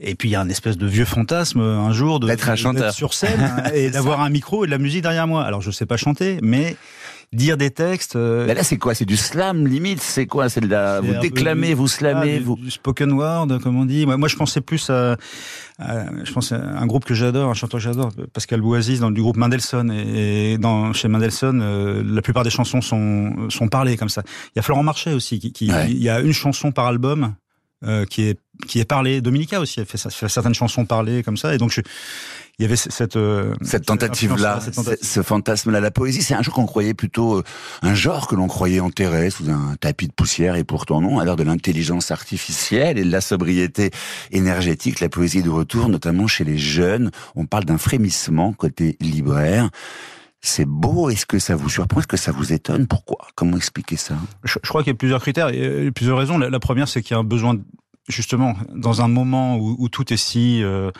Et 0.00 0.14
puis 0.14 0.28
il 0.28 0.32
y 0.32 0.36
a 0.36 0.40
un 0.40 0.48
espèce 0.48 0.76
de 0.76 0.86
vieux 0.86 1.04
fantasme 1.04 1.60
un 1.60 1.92
jour 1.92 2.20
de 2.20 2.26
d'être 2.26 2.54
chanteur 2.56 2.92
sur 2.92 3.14
scène 3.14 3.40
hein, 3.40 3.70
et 3.74 3.90
d'avoir 3.90 4.20
un 4.20 4.30
micro 4.30 4.64
et 4.64 4.66
de 4.66 4.70
la 4.70 4.78
musique 4.78 5.02
derrière 5.02 5.26
moi. 5.26 5.44
Alors 5.44 5.60
je 5.60 5.70
sais 5.70 5.86
pas 5.86 5.96
chanter, 5.96 6.38
mais 6.42 6.76
dire 7.34 7.56
des 7.56 7.70
textes. 7.70 8.16
Euh, 8.16 8.52
là, 8.52 8.62
c'est 8.62 8.78
quoi? 8.78 8.94
C'est 8.94 9.04
du 9.04 9.16
slam 9.16 9.66
limite? 9.66 10.00
C'est 10.00 10.26
quoi? 10.26 10.48
C'est 10.48 10.60
de 10.60 10.68
la 10.68 11.00
vous 11.00 11.14
déclamez, 11.20 11.74
vous 11.74 11.88
slamez, 11.88 12.38
ah, 12.38 12.42
vous 12.44 12.56
du 12.56 12.70
spoken 12.70 13.12
word, 13.12 13.58
comme 13.62 13.76
on 13.76 13.84
dit. 13.84 14.06
Moi, 14.06 14.16
moi 14.16 14.28
je 14.28 14.36
pensais 14.36 14.60
plus 14.60 14.88
à, 14.90 15.16
je 15.78 16.32
pense 16.32 16.52
à 16.52 16.56
un 16.56 16.86
groupe 16.86 17.04
que 17.04 17.14
j'adore, 17.14 17.50
un 17.50 17.54
chanteur 17.54 17.78
que 17.78 17.84
j'adore, 17.84 18.10
Pascal 18.32 18.60
Bouaziz, 18.60 19.00
dans 19.00 19.10
du 19.10 19.20
groupe 19.20 19.36
Mendelssohn. 19.36 19.90
Et, 19.90 20.58
dans 20.58 20.92
chez 20.92 21.08
Mendelssohn, 21.08 21.60
euh, 21.60 22.02
la 22.06 22.22
plupart 22.22 22.44
des 22.44 22.50
chansons 22.50 22.80
sont 22.80 23.50
sont 23.50 23.68
parlées 23.68 23.96
comme 23.96 24.08
ça. 24.08 24.22
Il 24.54 24.56
y 24.56 24.58
a 24.60 24.62
Florent 24.62 24.82
Marchais 24.82 25.12
aussi, 25.12 25.38
qui, 25.38 25.52
qui 25.52 25.66
il 25.66 26.02
y 26.02 26.08
a 26.08 26.20
une 26.20 26.32
chanson 26.32 26.72
par 26.72 26.86
album 26.86 27.34
euh, 27.84 28.04
qui 28.04 28.28
est 28.28 28.38
qui 28.68 28.78
est 28.78 28.84
parlé. 28.84 29.20
Dominica 29.20 29.60
aussi 29.60 29.80
a 29.80 29.84
fait, 29.84 29.98
fait 29.98 30.28
certaines 30.28 30.54
chansons 30.54 30.86
parlées 30.86 31.22
comme 31.22 31.36
ça, 31.36 31.54
et 31.54 31.58
donc 31.58 31.72
je, 31.72 31.80
il 32.58 32.62
y 32.62 32.64
avait 32.64 32.76
cette 32.76 33.16
euh, 33.16 33.52
cette 33.62 33.84
tentative 33.84 34.36
là, 34.36 34.60
ce 35.02 35.22
fantasme 35.22 35.72
là. 35.72 35.80
La 35.80 35.90
poésie, 35.90 36.22
c'est 36.22 36.34
un 36.34 36.42
jour 36.42 36.54
qu'on 36.54 36.66
croyait 36.66 36.94
plutôt 36.94 37.38
euh, 37.38 37.42
un 37.82 37.94
genre 37.94 38.28
que 38.28 38.36
l'on 38.36 38.46
croyait 38.46 38.78
enterré 38.80 39.30
sous 39.30 39.50
un 39.50 39.74
tapis 39.80 40.06
de 40.06 40.12
poussière, 40.12 40.54
et 40.54 40.62
pourtant 40.62 41.00
non. 41.00 41.18
À 41.18 41.24
l'heure 41.24 41.36
de 41.36 41.42
l'intelligence 41.42 42.12
artificielle 42.12 42.96
et 42.96 43.04
de 43.04 43.10
la 43.10 43.20
sobriété 43.20 43.90
énergétique, 44.30 45.00
la 45.00 45.08
poésie 45.08 45.38
est 45.38 45.42
de 45.42 45.50
retour, 45.50 45.88
notamment 45.88 46.28
chez 46.28 46.44
les 46.44 46.58
jeunes. 46.58 47.10
On 47.34 47.44
parle 47.46 47.64
d'un 47.64 47.78
frémissement 47.78 48.52
côté 48.52 48.96
libraire. 49.00 49.70
C'est 50.46 50.66
beau. 50.66 51.08
Est-ce 51.08 51.24
que 51.24 51.38
ça 51.38 51.56
vous 51.56 51.70
surprend 51.70 52.00
Est-ce 52.00 52.06
que 52.06 52.18
ça 52.18 52.30
vous 52.30 52.52
étonne? 52.52 52.86
Pourquoi? 52.86 53.16
Comment 53.34 53.56
expliquer 53.56 53.96
ça? 53.96 54.14
Je, 54.44 54.58
crois 54.58 54.82
qu'il 54.82 54.92
y 54.92 54.94
a 54.94 54.96
plusieurs 54.96 55.22
critères 55.22 55.50
plusieurs 55.94 56.18
raisons. 56.18 56.36
La, 56.36 56.60
première, 56.60 56.86
c'est 56.86 57.00
qu'il 57.00 57.14
y 57.14 57.16
a 57.16 57.20
un 57.20 57.24
besoin, 57.24 57.56
justement, 58.10 58.54
dans 58.74 59.00
un 59.00 59.08
moment 59.08 59.56
où, 59.56 59.88
tout 59.88 60.12
est 60.12 60.18
si 60.18 60.62
euh, 60.62 60.90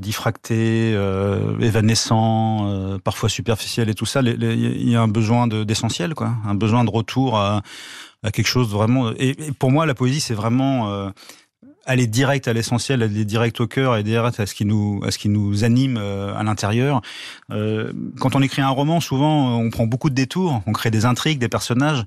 diffracté, 0.00 0.92
euh, 0.92 1.56
évanescent, 1.60 2.66
euh, 2.68 2.98
parfois 2.98 3.28
superficiel 3.28 3.88
et 3.88 3.94
tout 3.94 4.06
ça, 4.06 4.22
il 4.22 4.90
y 4.90 4.96
a 4.96 5.00
un 5.00 5.08
besoin 5.08 5.46
d'essentiel, 5.46 6.14
quoi. 6.14 6.32
Un 6.44 6.56
besoin 6.56 6.82
de 6.82 6.90
retour 6.90 7.38
à, 7.38 7.62
à 8.24 8.32
quelque 8.32 8.48
chose 8.48 8.70
vraiment. 8.70 9.12
Et, 9.18 9.36
pour 9.58 9.70
moi, 9.70 9.86
la 9.86 9.94
poésie, 9.94 10.20
c'est 10.20 10.34
vraiment 10.34 10.90
euh, 10.90 11.10
aller 11.86 12.06
direct 12.06 12.48
à 12.48 12.52
l'essentiel, 12.52 13.02
aller 13.02 13.24
direct 13.24 13.60
au 13.60 13.66
cœur 13.66 13.96
et 13.96 14.02
direct 14.02 14.40
à 14.40 14.46
ce 14.46 14.54
qui 14.54 14.64
nous, 14.64 15.00
à 15.04 15.10
ce 15.10 15.18
qui 15.18 15.28
nous 15.28 15.64
anime 15.64 15.96
euh, 15.98 16.34
à 16.34 16.42
l'intérieur. 16.42 17.02
Euh, 17.50 17.92
quand 18.18 18.36
on 18.36 18.42
écrit 18.42 18.62
un 18.62 18.68
roman, 18.68 19.00
souvent, 19.00 19.58
on 19.58 19.70
prend 19.70 19.86
beaucoup 19.86 20.10
de 20.10 20.14
détours, 20.14 20.62
on 20.66 20.72
crée 20.72 20.90
des 20.90 21.04
intrigues, 21.04 21.38
des 21.38 21.48
personnages 21.48 22.04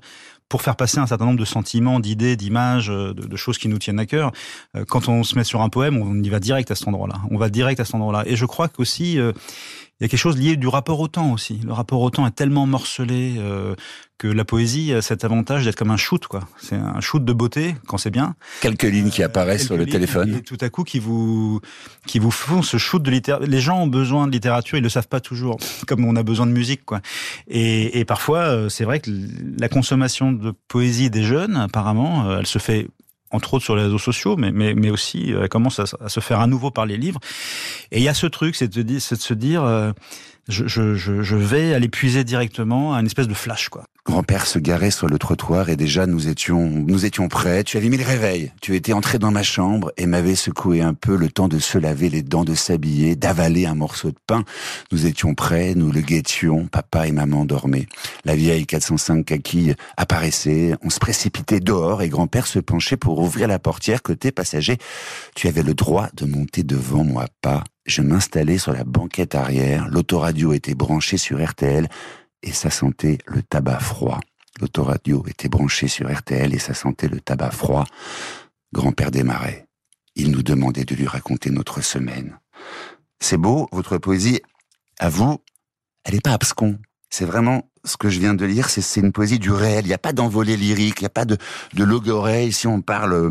pour 0.48 0.62
faire 0.62 0.76
passer 0.76 0.98
un 0.98 1.06
certain 1.06 1.26
nombre 1.26 1.38
de 1.38 1.44
sentiments, 1.44 2.00
d'idées, 2.00 2.34
d'images, 2.34 2.88
de, 2.88 3.12
de, 3.12 3.36
choses 3.36 3.58
qui 3.58 3.68
nous 3.68 3.78
tiennent 3.78 4.00
à 4.00 4.06
cœur. 4.06 4.32
Euh, 4.76 4.84
quand 4.88 5.08
on 5.08 5.22
se 5.22 5.36
met 5.36 5.44
sur 5.44 5.60
un 5.60 5.68
poème, 5.68 5.98
on 5.98 6.22
y 6.22 6.28
va 6.30 6.40
direct 6.40 6.70
à 6.70 6.74
cet 6.74 6.88
endroit-là. 6.88 7.16
On 7.30 7.36
va 7.36 7.50
direct 7.50 7.80
à 7.80 7.84
cet 7.84 7.94
endroit-là. 7.94 8.24
Et 8.26 8.34
je 8.34 8.46
crois 8.46 8.68
qu'aussi, 8.68 9.18
il 10.00 10.04
y 10.04 10.06
a 10.06 10.08
quelque 10.08 10.20
chose 10.20 10.38
lié 10.38 10.56
du 10.56 10.68
rapport 10.68 11.00
au 11.00 11.08
temps 11.08 11.32
aussi. 11.32 11.60
Le 11.64 11.72
rapport 11.72 12.00
au 12.00 12.10
temps 12.10 12.24
est 12.26 12.32
tellement 12.32 12.66
morcelé 12.66 13.34
euh, 13.38 13.74
que 14.16 14.28
la 14.28 14.44
poésie 14.44 14.92
a 14.92 15.02
cet 15.02 15.24
avantage 15.24 15.64
d'être 15.64 15.74
comme 15.74 15.90
un 15.90 15.96
shoot, 15.96 16.24
quoi. 16.28 16.48
C'est 16.60 16.76
un 16.76 17.00
shoot 17.00 17.24
de 17.24 17.32
beauté 17.32 17.74
quand 17.88 17.98
c'est 17.98 18.10
bien. 18.10 18.36
Quelques 18.60 18.84
lignes 18.84 19.10
qui 19.10 19.24
apparaissent 19.24 19.66
sur 19.66 19.76
le 19.76 19.86
téléphone. 19.86 20.36
Et 20.36 20.42
tout 20.42 20.58
à 20.60 20.68
coup, 20.70 20.84
qui 20.84 21.00
vous 21.00 21.60
qui 22.06 22.20
vous 22.20 22.30
font 22.30 22.62
ce 22.62 22.78
shoot 22.78 23.02
de 23.02 23.10
littérature. 23.10 23.48
Les 23.48 23.60
gens 23.60 23.80
ont 23.80 23.86
besoin 23.88 24.28
de 24.28 24.32
littérature, 24.32 24.78
ils 24.78 24.84
le 24.84 24.88
savent 24.88 25.08
pas 25.08 25.20
toujours, 25.20 25.58
comme 25.88 26.04
on 26.04 26.14
a 26.14 26.22
besoin 26.22 26.46
de 26.46 26.52
musique, 26.52 26.84
quoi. 26.84 27.00
Et, 27.48 27.98
et 27.98 28.04
parfois, 28.04 28.40
euh, 28.40 28.68
c'est 28.68 28.84
vrai 28.84 29.00
que 29.00 29.10
la 29.58 29.68
consommation 29.68 30.30
de 30.30 30.52
poésie 30.68 31.10
des 31.10 31.24
jeunes, 31.24 31.56
apparemment, 31.56 32.28
euh, 32.28 32.38
elle 32.38 32.46
se 32.46 32.58
fait 32.58 32.86
entre 33.30 33.54
autres 33.54 33.64
sur 33.64 33.76
les 33.76 33.82
réseaux 33.82 33.98
sociaux, 33.98 34.36
mais, 34.36 34.52
mais, 34.52 34.74
mais 34.74 34.90
aussi 34.90 35.32
euh, 35.32 35.42
elle 35.42 35.48
commence 35.48 35.80
à, 35.80 36.08
se 36.08 36.20
faire 36.20 36.40
à 36.40 36.46
nouveau 36.46 36.70
par 36.70 36.86
les 36.86 36.96
livres. 36.96 37.20
Et 37.90 37.98
il 37.98 38.02
y 38.02 38.08
a 38.08 38.14
ce 38.14 38.26
truc, 38.26 38.56
c'est 38.56 38.68
de, 38.68 38.98
se 38.98 39.34
dire, 39.34 39.62
euh, 39.64 39.92
je, 40.48 40.66
je, 40.66 40.94
je, 40.94 41.36
vais 41.36 41.74
aller 41.74 41.88
puiser 41.88 42.24
directement 42.24 42.94
à 42.94 43.00
une 43.00 43.06
espèce 43.06 43.28
de 43.28 43.34
flash, 43.34 43.68
quoi. 43.68 43.84
Grand-père 44.08 44.46
se 44.46 44.58
garait 44.58 44.90
sur 44.90 45.06
le 45.06 45.18
trottoir 45.18 45.68
et 45.68 45.76
déjà 45.76 46.06
nous 46.06 46.28
étions, 46.28 46.70
nous 46.70 47.04
étions 47.04 47.28
prêts. 47.28 47.62
Tu 47.62 47.76
avais 47.76 47.90
mis 47.90 47.98
le 47.98 48.06
réveil. 48.06 48.52
Tu 48.62 48.74
étais 48.74 48.94
entré 48.94 49.18
dans 49.18 49.30
ma 49.30 49.42
chambre 49.42 49.92
et 49.98 50.06
m'avais 50.06 50.34
secoué 50.34 50.80
un 50.80 50.94
peu 50.94 51.14
le 51.14 51.28
temps 51.28 51.46
de 51.46 51.58
se 51.58 51.76
laver 51.76 52.08
les 52.08 52.22
dents, 52.22 52.42
de 52.42 52.54
s'habiller, 52.54 53.16
d'avaler 53.16 53.66
un 53.66 53.74
morceau 53.74 54.10
de 54.10 54.16
pain. 54.26 54.44
Nous 54.92 55.04
étions 55.04 55.34
prêts, 55.34 55.74
nous 55.76 55.92
le 55.92 56.00
guettions. 56.00 56.68
Papa 56.68 57.06
et 57.06 57.12
maman 57.12 57.44
dormaient. 57.44 57.86
La 58.24 58.34
vieille 58.34 58.64
405 58.64 59.26
kaki 59.26 59.74
apparaissait. 59.98 60.74
On 60.82 60.88
se 60.88 61.00
précipitait 61.00 61.60
dehors 61.60 62.00
et 62.00 62.08
grand-père 62.08 62.46
se 62.46 62.60
penchait 62.60 62.96
pour 62.96 63.18
ouvrir 63.18 63.46
la 63.46 63.58
portière 63.58 64.00
côté 64.00 64.32
passager. 64.32 64.78
Tu 65.34 65.48
avais 65.48 65.62
le 65.62 65.74
droit 65.74 66.08
de 66.14 66.24
monter 66.24 66.62
devant 66.62 67.04
moi, 67.04 67.26
pas. 67.42 67.62
Je 67.84 68.00
m'installais 68.00 68.56
sur 68.56 68.72
la 68.72 68.84
banquette 68.84 69.34
arrière. 69.34 69.86
L'autoradio 69.90 70.54
était 70.54 70.74
branché 70.74 71.18
sur 71.18 71.44
RTL 71.44 71.88
et 72.42 72.52
ça 72.52 72.70
sentait 72.70 73.18
le 73.26 73.42
tabac 73.42 73.80
froid. 73.80 74.20
L'autoradio 74.60 75.24
était 75.28 75.48
branché 75.48 75.88
sur 75.88 76.12
RTL 76.12 76.54
et 76.54 76.58
ça 76.58 76.74
sentait 76.74 77.08
le 77.08 77.20
tabac 77.20 77.50
froid. 77.50 77.84
Grand-père 78.72 79.10
démarrait. 79.10 79.66
Il 80.16 80.30
nous 80.30 80.42
demandait 80.42 80.84
de 80.84 80.94
lui 80.94 81.06
raconter 81.06 81.50
notre 81.50 81.80
semaine. 81.80 82.38
C'est 83.20 83.36
beau, 83.36 83.68
votre 83.72 83.98
poésie, 83.98 84.40
à 84.98 85.08
vous, 85.08 85.38
elle 86.04 86.14
n'est 86.14 86.20
pas 86.20 86.32
abscon. 86.32 86.78
C'est 87.10 87.24
vraiment 87.24 87.70
ce 87.84 87.96
que 87.96 88.10
je 88.10 88.18
viens 88.18 88.34
de 88.34 88.44
lire, 88.44 88.68
c'est 88.68 89.00
une 89.00 89.12
poésie 89.12 89.38
du 89.38 89.50
réel. 89.50 89.84
Il 89.84 89.88
n'y 89.88 89.94
a 89.94 89.98
pas 89.98 90.12
d'envolée 90.12 90.56
lyrique, 90.56 91.00
il 91.00 91.04
n'y 91.04 91.06
a 91.06 91.10
pas 91.10 91.24
de, 91.24 91.38
de 91.74 91.84
logorée. 91.84 92.46
Ici, 92.46 92.66
on 92.66 92.82
parle, 92.82 93.30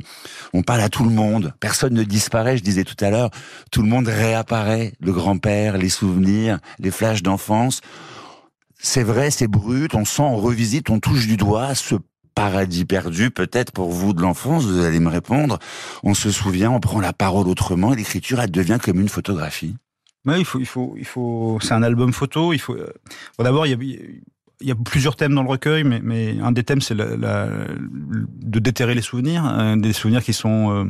on 0.53 0.63
parle 0.63 0.81
à 0.81 0.89
tout 0.89 1.03
le 1.03 1.11
monde. 1.11 1.53
Personne 1.59 1.93
ne 1.93 2.03
disparaît. 2.03 2.57
Je 2.57 2.63
disais 2.63 2.83
tout 2.83 2.95
à 3.03 3.09
l'heure, 3.09 3.29
tout 3.71 3.81
le 3.81 3.87
monde 3.87 4.07
réapparaît. 4.07 4.93
Le 4.99 5.11
grand-père, 5.11 5.77
les 5.77 5.89
souvenirs, 5.89 6.59
les 6.79 6.91
flashs 6.91 7.21
d'enfance 7.21 7.81
c'est 8.77 9.03
vrai, 9.03 9.31
c'est 9.31 9.47
brut, 9.47 9.95
on 9.95 10.05
sent, 10.05 10.21
on 10.21 10.37
revisite, 10.37 10.89
on 10.89 10.99
touche 10.99 11.27
du 11.27 11.37
doigt 11.37 11.75
ce 11.75 11.95
paradis 12.35 12.85
perdu, 12.85 13.31
peut-être 13.31 13.71
pour 13.71 13.91
vous 13.91 14.13
de 14.13 14.21
l'enfance, 14.21 14.65
vous 14.65 14.83
allez 14.83 14.99
me 14.99 15.09
répondre. 15.09 15.57
On 16.03 16.13
se 16.13 16.29
souvient, 16.29 16.69
on 16.69 16.79
prend 16.79 16.99
la 16.99 17.11
parole 17.11 17.47
autrement, 17.47 17.93
et 17.93 17.95
l'écriture, 17.95 18.39
elle 18.39 18.51
devient 18.51 18.77
comme 18.79 19.01
une 19.01 19.09
photographie. 19.09 19.75
Oui, 20.27 20.35
il 20.39 20.45
faut, 20.45 20.59
il 20.59 20.65
faut, 20.65 20.95
il 20.97 21.05
faut. 21.05 21.57
C'est 21.61 21.73
un 21.73 21.83
album 21.83 22.11
photo. 22.11 22.53
Il 22.53 22.59
faut. 22.59 22.75
Euh, 22.75 22.93
d'abord, 23.39 23.65
il 23.65 24.21
y 24.61 24.71
a, 24.71 24.75
plusieurs 24.75 25.15
thèmes 25.15 25.33
dans 25.33 25.43
le 25.43 25.49
recueil, 25.49 25.83
mais, 25.83 26.37
un 26.41 26.51
des 26.51 26.63
thèmes, 26.63 26.81
c'est 26.81 26.95
de 26.95 28.59
déterrer 28.59 28.93
les 28.93 29.01
souvenirs, 29.01 29.45
euh, 29.47 29.75
des 29.77 29.93
souvenirs 29.93 30.23
qui 30.23 30.33
sont 30.33 30.71
euh, 30.71 30.89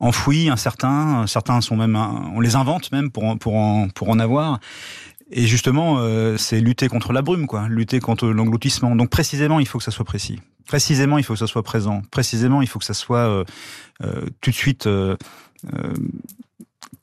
enfouis, 0.00 0.48
incertains. 0.48 1.26
Certains 1.28 1.60
sont 1.60 1.76
même, 1.76 1.94
on 1.96 2.40
les 2.40 2.56
invente 2.56 2.90
même 2.90 3.10
pour 3.10 3.38
pour 3.38 3.54
en, 3.54 3.88
pour 3.88 4.08
en 4.10 4.18
avoir. 4.18 4.58
Et 5.36 5.48
justement, 5.48 5.96
euh, 5.98 6.36
c'est 6.36 6.60
lutter 6.60 6.86
contre 6.86 7.12
la 7.12 7.20
brume, 7.20 7.48
quoi, 7.48 7.66
lutter 7.68 7.98
contre 7.98 8.28
l'engloutissement. 8.28 8.94
Donc 8.94 9.10
précisément, 9.10 9.58
il 9.58 9.66
faut 9.66 9.78
que 9.78 9.84
ça 9.84 9.90
soit 9.90 10.04
précis. 10.04 10.40
Précisément, 10.68 11.18
il 11.18 11.24
faut 11.24 11.32
que 11.32 11.40
ça 11.40 11.48
soit 11.48 11.64
présent. 11.64 12.02
Précisément, 12.12 12.62
il 12.62 12.68
faut 12.68 12.78
que 12.78 12.84
ça 12.84 12.94
soit 12.94 13.28
euh, 13.28 13.44
euh, 14.04 14.26
tout 14.40 14.50
de 14.50 14.54
suite 14.54 14.88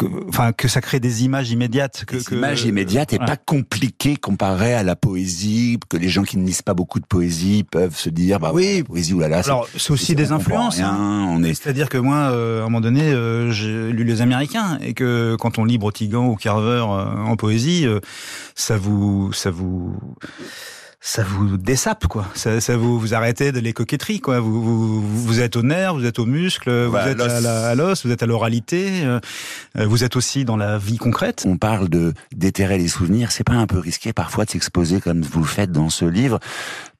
que, 0.02 0.28
enfin, 0.30 0.52
que 0.52 0.68
ça 0.68 0.82
crée 0.82 1.00
des 1.00 1.24
images 1.24 1.52
immédiates. 1.52 2.06
Que, 2.06 2.18
des 2.18 2.24
que, 2.24 2.36
images 2.36 2.64
immédiates 2.66 3.14
et 3.14 3.20
pas 3.20 3.38
compliquées 3.38 4.16
comparé 4.16 4.74
à 4.74 4.84
la 4.84 4.96
poésie, 4.96 5.78
que 5.90 5.98
les 5.98 6.10
gens 6.10 6.24
qui 6.24 6.38
ne 6.38 6.46
lisent 6.46 6.62
pas 6.62 6.74
beaucoup 6.74 7.00
de 7.00 7.06
poésie 7.06 7.64
peuvent 7.64 7.96
se 7.96 8.10
dire, 8.10 8.40
bah 8.40 8.52
Oui. 8.54 8.80
la 8.80 8.84
poésie, 8.84 9.14
oulala, 9.14 9.40
Alors, 9.40 9.68
c'est 9.78 9.92
aussi 9.92 10.16
des 10.16 10.32
influences. 10.32 10.78
rien, 10.78 10.90
hein. 10.90 11.28
on 11.30 11.44
est 11.44 11.54
C'est-à-dire 11.54 11.90
que 11.90 11.98
moi, 11.98 12.32
euh, 12.32 12.62
à 12.62 12.62
un 12.62 12.66
moment 12.66 12.82
donné, 12.82 13.04
euh, 13.04 13.52
j'ai 13.52 13.92
lu 13.92 14.04
les 14.04 14.22
Américains 14.22 14.80
et 14.82 14.94
que 14.94 15.36
quand 15.40 15.60
on 15.60 15.66
lit 15.66 15.78
Brotigan 15.78 16.28
ou 16.28 16.36
Carver 16.36 16.86
euh, 16.88 17.24
en 17.24 17.36
poésie, 17.36 17.86
euh, 17.86 18.00
ça 18.56 18.78
vous, 18.78 19.32
ça 19.34 19.52
vous, 19.52 19.96
ça 21.04 21.24
vous 21.24 21.58
dessape 21.58 22.06
quoi. 22.08 22.28
Ça, 22.36 22.62
ça 22.62 22.78
vous 22.78 23.00
vous 23.00 23.16
arrêtez 23.16 23.52
de 23.52 23.60
les 23.60 23.74
coquetteries 23.74 24.20
quoi. 24.20 24.40
Vous, 24.40 24.62
vous, 24.62 25.02
vous 25.02 25.40
êtes 25.40 25.56
au 25.56 25.64
nerf, 25.64 25.96
vous 25.96 26.06
êtes 26.06 26.20
au 26.20 26.28
muscle, 26.28 26.70
vous 26.86 26.92
Bah, 26.92 27.10
êtes 27.10 27.20
à 27.20 27.74
l'os, 27.76 28.06
vous 28.06 28.12
êtes 28.12 28.22
à 28.22 28.28
l'oralité, 28.28 29.04
euh, 29.04 29.20
vous 29.76 30.04
êtes 30.04 30.16
aussi 30.16 30.46
dans 30.46 30.58
la 30.58 30.78
vie 30.78 30.98
concrète. 30.98 31.44
on 31.48 31.58
parle 31.58 31.90
de 31.90 32.14
déterrer 32.36 32.78
les 32.78 32.88
souvenirs, 32.88 33.32
c'est 33.32 33.44
pas 33.44 33.54
un 33.56 33.66
peu 33.66 33.80
risqué 33.80 34.14
parfois 34.14 34.46
de 34.46 34.52
s'exposer 34.52 35.02
comme 35.02 35.22
vous 35.22 35.40
le 35.40 35.48
faites 35.48 35.72
dans 35.72 35.90
ce 35.90 36.06
livre? 36.06 36.40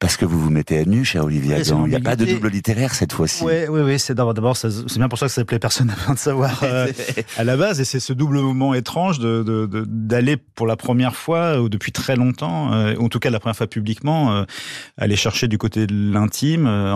Parce 0.00 0.16
que 0.16 0.24
vous 0.24 0.40
vous 0.40 0.50
mettez 0.50 0.78
à 0.80 0.84
nu, 0.84 1.04
cher 1.04 1.24
Olivier 1.24 1.54
Ouais. 1.54 1.62
Il 1.84 1.90
n'y 1.90 1.94
a 1.94 2.00
pas 2.00 2.16
de 2.16 2.24
double 2.24 2.48
littéraire 2.48 2.92
cette 2.94 3.12
fois-ci. 3.12 3.44
Oui, 3.44 3.52
oui, 3.68 3.82
oui. 3.82 3.98
C'est 4.00 4.14
d'abord, 4.14 4.56
c'est 4.56 4.68
bien 4.96 5.08
pour 5.08 5.16
ça 5.16 5.26
que 5.26 5.32
ça 5.32 5.44
plaît 5.44 5.60
personne 5.60 5.92
besoin 5.96 6.14
de 6.14 6.18
savoir 6.18 6.58
euh, 6.64 6.88
à 7.38 7.44
la 7.44 7.56
base. 7.56 7.80
Et 7.80 7.84
c'est 7.84 8.00
ce 8.00 8.12
double 8.12 8.40
moment 8.40 8.74
étrange 8.74 9.20
de 9.20 9.44
de- 9.44 9.66
de- 9.66 9.84
d'aller 9.86 10.36
pour 10.36 10.66
la 10.66 10.74
première 10.76 11.14
fois 11.14 11.60
ou 11.60 11.68
depuis 11.68 11.92
très 11.92 12.16
longtemps, 12.16 12.72
euh, 12.72 12.96
en 12.98 13.08
tout 13.08 13.20
cas 13.20 13.30
la 13.30 13.38
première 13.38 13.54
fois 13.56 13.68
publiquement, 13.92 14.32
euh, 14.32 14.44
aller 14.96 15.16
chercher 15.16 15.48
du 15.48 15.58
côté 15.58 15.86
de 15.86 15.94
l'intime, 16.12 16.66
euh, 16.66 16.94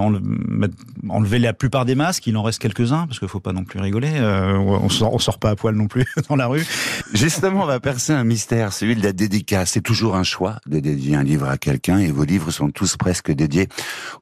enlever 1.09 1.39
la 1.39 1.53
plupart 1.53 1.85
des 1.85 1.95
masques. 1.95 2.27
Il 2.27 2.37
en 2.39 2.43
reste 2.43 2.59
quelques-uns 2.59 3.07
parce 3.07 3.19
qu'il 3.19 3.29
faut 3.29 3.41
pas 3.41 3.53
non 3.53 3.65
plus 3.65 3.81
rigoler. 3.81 4.13
euh, 4.15 4.57
on 4.57 4.89
sort, 4.89 5.13
on 5.13 5.19
sort 5.19 5.39
pas 5.39 5.51
à 5.51 5.57
poil 5.57 5.75
non 5.75 5.89
plus 5.89 6.07
dans 6.31 6.37
la 6.37 6.47
rue. 6.47 6.65
Justement, 7.13 7.65
on 7.65 7.67
va 7.67 7.81
percer 7.81 8.15
un 8.15 8.25
mystère, 8.25 8.73
celui 8.73 8.97
de 8.97 9.03
la 9.03 9.13
dédicace. 9.13 9.73
C'est 9.73 9.83
toujours 9.83 10.17
un 10.17 10.23
choix 10.23 10.57
de 10.67 10.81
dédier 10.81 11.17
un 11.17 11.23
livre 11.23 11.49
à 11.49 11.59
quelqu'un 11.59 11.99
et 11.99 12.11
vos 12.11 12.25
livres 12.25 12.51
sont 12.51 12.71
tous 12.71 12.97
presque 12.97 13.31
dédiés 13.31 13.69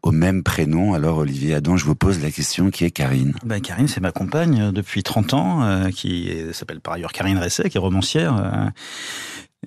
au 0.02 0.10
même 0.10 0.42
prénom. 0.42 0.94
Alors, 0.94 1.18
Olivier 1.18 1.54
Adam, 1.54 1.76
je 1.76 1.84
vous 1.84 1.94
pose 1.94 2.20
la 2.20 2.32
question 2.32 2.70
qui 2.70 2.84
est 2.84 2.90
Karine. 2.90 3.34
Ben, 3.44 3.60
Karine, 3.60 3.86
c'est 3.86 4.00
ma 4.00 4.10
compagne 4.10 4.72
depuis 4.72 5.04
30 5.04 5.34
ans, 5.34 5.62
euh, 5.62 5.90
qui 5.90 6.28
s'appelle 6.52 6.80
par 6.80 6.94
ailleurs 6.94 7.12
Karine 7.12 7.38
Resset, 7.38 7.70
qui 7.70 7.76
est 7.76 7.80
romancière. 7.80 8.34
euh, 8.36 8.68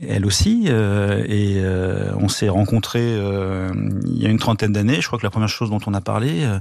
elle 0.08 0.26
aussi, 0.26 0.66
euh, 0.68 1.24
et 1.28 1.56
euh, 1.58 2.12
on 2.20 2.28
s'est 2.28 2.50
rencontrés 2.50 3.00
euh, 3.02 3.70
il 4.06 4.22
y 4.22 4.26
a 4.26 4.30
une 4.30 4.40
trentaine 4.40 4.72
d'années. 4.74 5.02
Je 5.02 5.08
crois 5.08 5.18
que 5.20 5.24
la 5.26 5.30
première 5.30 5.50
chose 5.50 5.70
dont 5.70 5.80
on 5.86 5.94
a 5.94 6.02
parlé, 6.02 6.44
euh, 6.44 6.60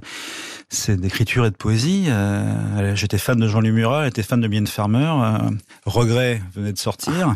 c'est 0.69 1.01
d'écriture 1.01 1.47
et 1.47 1.51
de 1.51 1.57
poésie. 1.57 2.07
Euh, 2.09 2.95
J'étais 2.97 3.19
fan 3.19 3.39
de 3.39 3.47
Jean-Louis 3.49 3.71
Murat, 3.73 4.03
elle 4.03 4.09
était 4.09 4.23
fan 4.23 4.41
de 4.41 4.49
Mylène 4.49 4.67
Farmer. 4.67 4.99
Euh, 5.07 5.51
Regret 5.85 6.43
venait 6.55 6.73
de 6.73 6.79
sortir. 6.79 7.35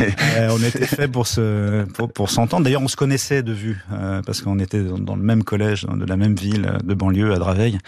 Euh, 0.00 0.48
on 0.50 0.62
était 0.62 0.86
fait 0.86 1.08
pour 1.08 1.26
se 1.26 1.84
pour, 1.84 2.12
pour 2.12 2.30
s'entendre. 2.30 2.64
D'ailleurs, 2.64 2.82
on 2.82 2.88
se 2.88 2.96
connaissait 2.96 3.42
de 3.42 3.52
vue 3.52 3.78
euh, 3.92 4.20
parce 4.22 4.42
qu'on 4.42 4.58
était 4.58 4.82
dans, 4.82 4.98
dans 4.98 5.16
le 5.16 5.22
même 5.22 5.42
collège 5.44 5.84
de 5.84 6.04
la 6.04 6.16
même 6.16 6.34
ville 6.34 6.72
de 6.84 6.94
banlieue 6.94 7.32
à 7.32 7.38
Draveil, 7.38 7.78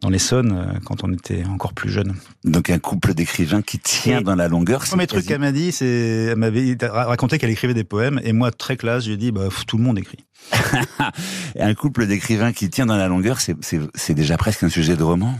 dans 0.00 0.08
l'Essonne, 0.08 0.52
euh, 0.52 0.78
quand 0.84 1.04
on 1.04 1.12
était 1.12 1.44
encore 1.44 1.72
plus 1.74 1.90
jeune. 1.90 2.14
donc 2.44 2.70
un 2.70 2.78
couple 2.78 3.14
d'écrivains 3.14 3.62
qui 3.62 3.78
tient 3.78 4.20
Et- 4.20 4.24
dans 4.24 4.34
la 4.36 4.48
longueur. 4.48 4.80
Le 4.82 4.86
premier 4.88 5.06
truc 5.06 5.26
qu'elle 5.26 5.40
m'a 5.40 5.52
dit, 5.52 5.72
c'est 5.72 6.28
elle 6.30 6.36
m'avait 6.36 6.66
ra- 7.00 7.06
raconté 7.06 7.38
qu'elle 7.38 7.50
écrivait 7.50 7.74
des 7.74 7.84
poèmes 7.84 8.20
et 8.24 8.32
moi 8.32 8.50
très 8.50 8.76
classe, 8.76 9.04
j'ai 9.04 9.16
dit 9.16 9.32
bah 9.32 9.48
tout 9.66 9.76
le 9.78 9.82
monde 9.84 9.98
écrit. 9.98 10.24
Un 11.58 11.74
couple 11.74 12.06
d'écrivains 12.06 12.52
qui 12.52 12.70
tient 12.70 12.86
dans 12.86 12.96
la 12.96 13.08
longueur, 13.08 13.38
c'est- 13.40 14.12
déjà 14.14 14.36
presque 14.36 14.62
un 14.62 14.68
sujet 14.68 14.96
de 14.96 15.02
roman. 15.02 15.38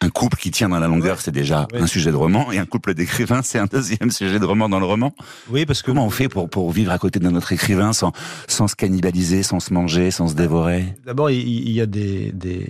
Un 0.00 0.10
couple 0.10 0.36
qui 0.36 0.50
tient 0.50 0.68
dans 0.68 0.78
la 0.80 0.88
longueur, 0.88 1.20
c'est 1.20 1.30
déjà 1.30 1.66
un 1.72 1.86
sujet 1.86 2.10
de 2.10 2.16
roman, 2.16 2.52
et 2.52 2.58
un 2.58 2.66
couple 2.66 2.92
d'écrivains, 2.94 3.40
c'est 3.42 3.58
un 3.58 3.64
deuxième 3.66 4.10
sujet 4.20 4.38
de 4.38 4.44
roman 4.44 4.68
dans 4.68 4.78
le 4.80 4.84
roman. 4.84 5.14
Oui, 5.48 5.64
parce 5.64 5.80
que 5.82 5.86
Comment 5.86 6.04
on 6.06 6.10
fait 6.10 6.28
pour, 6.28 6.50
pour 6.50 6.70
vivre 6.72 6.90
à 6.92 6.98
côté 6.98 7.20
de 7.20 7.28
notre 7.30 7.52
écrivain 7.52 7.92
sans, 7.92 8.12
sans 8.48 8.68
se 8.68 8.74
cannibaliser, 8.76 9.42
sans 9.42 9.60
se 9.60 9.72
manger, 9.72 10.10
sans 10.10 10.28
se 10.28 10.34
dévorer? 10.34 10.94
D'abord, 11.06 11.30
il 11.30 11.40
il 11.48 11.70
y 11.70 11.80
a 11.80 11.86
des, 11.86 12.32
des... 12.32 12.66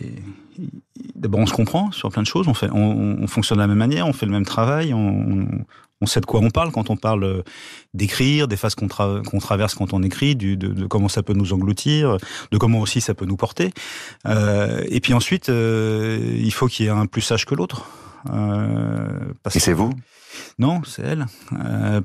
D'abord, 1.16 1.40
on 1.40 1.46
se 1.46 1.54
comprend 1.54 1.90
sur 1.90 2.10
plein 2.10 2.22
de 2.22 2.26
choses. 2.28 2.46
On, 2.46 2.54
fait, 2.54 2.68
on, 2.72 3.16
on 3.20 3.26
fonctionne 3.26 3.56
de 3.58 3.62
la 3.62 3.66
même 3.68 3.78
manière, 3.78 4.06
on 4.06 4.12
fait 4.12 4.26
le 4.26 4.32
même 4.32 4.44
travail, 4.44 4.94
on, 4.94 5.46
on 6.00 6.06
sait 6.06 6.20
de 6.20 6.26
quoi 6.26 6.40
on 6.40 6.50
parle 6.50 6.70
quand 6.72 6.90
on 6.90 6.96
parle 6.96 7.24
euh, 7.24 7.42
d'écrire, 7.94 8.48
des 8.48 8.56
phases 8.56 8.74
qu'on 8.74 8.88
tra- 8.88 9.22
qu'on 9.22 9.38
traverse 9.38 9.74
quand 9.74 9.92
on 9.92 10.02
écrit, 10.02 10.36
du, 10.36 10.56
de, 10.56 10.68
de 10.68 10.86
comment 10.86 11.08
ça 11.08 11.22
peut 11.22 11.32
nous 11.34 11.52
engloutir, 11.52 12.18
de 12.50 12.58
comment 12.58 12.80
aussi 12.80 13.00
ça 13.00 13.14
peut 13.14 13.26
nous 13.26 13.36
porter. 13.36 13.72
Euh, 14.26 14.84
et 14.88 15.00
puis 15.00 15.14
ensuite, 15.14 15.48
euh, 15.48 16.36
il 16.36 16.52
faut 16.52 16.66
qu'il 16.66 16.86
y 16.86 16.88
ait 16.88 16.92
un 16.92 17.06
plus 17.06 17.22
sage 17.22 17.46
que 17.46 17.54
l'autre. 17.54 17.86
Euh, 18.30 19.32
Et 19.54 19.60
c'est 19.60 19.72
vous? 19.72 19.92
Non, 20.58 20.82
c'est 20.84 21.02
elle. 21.02 21.26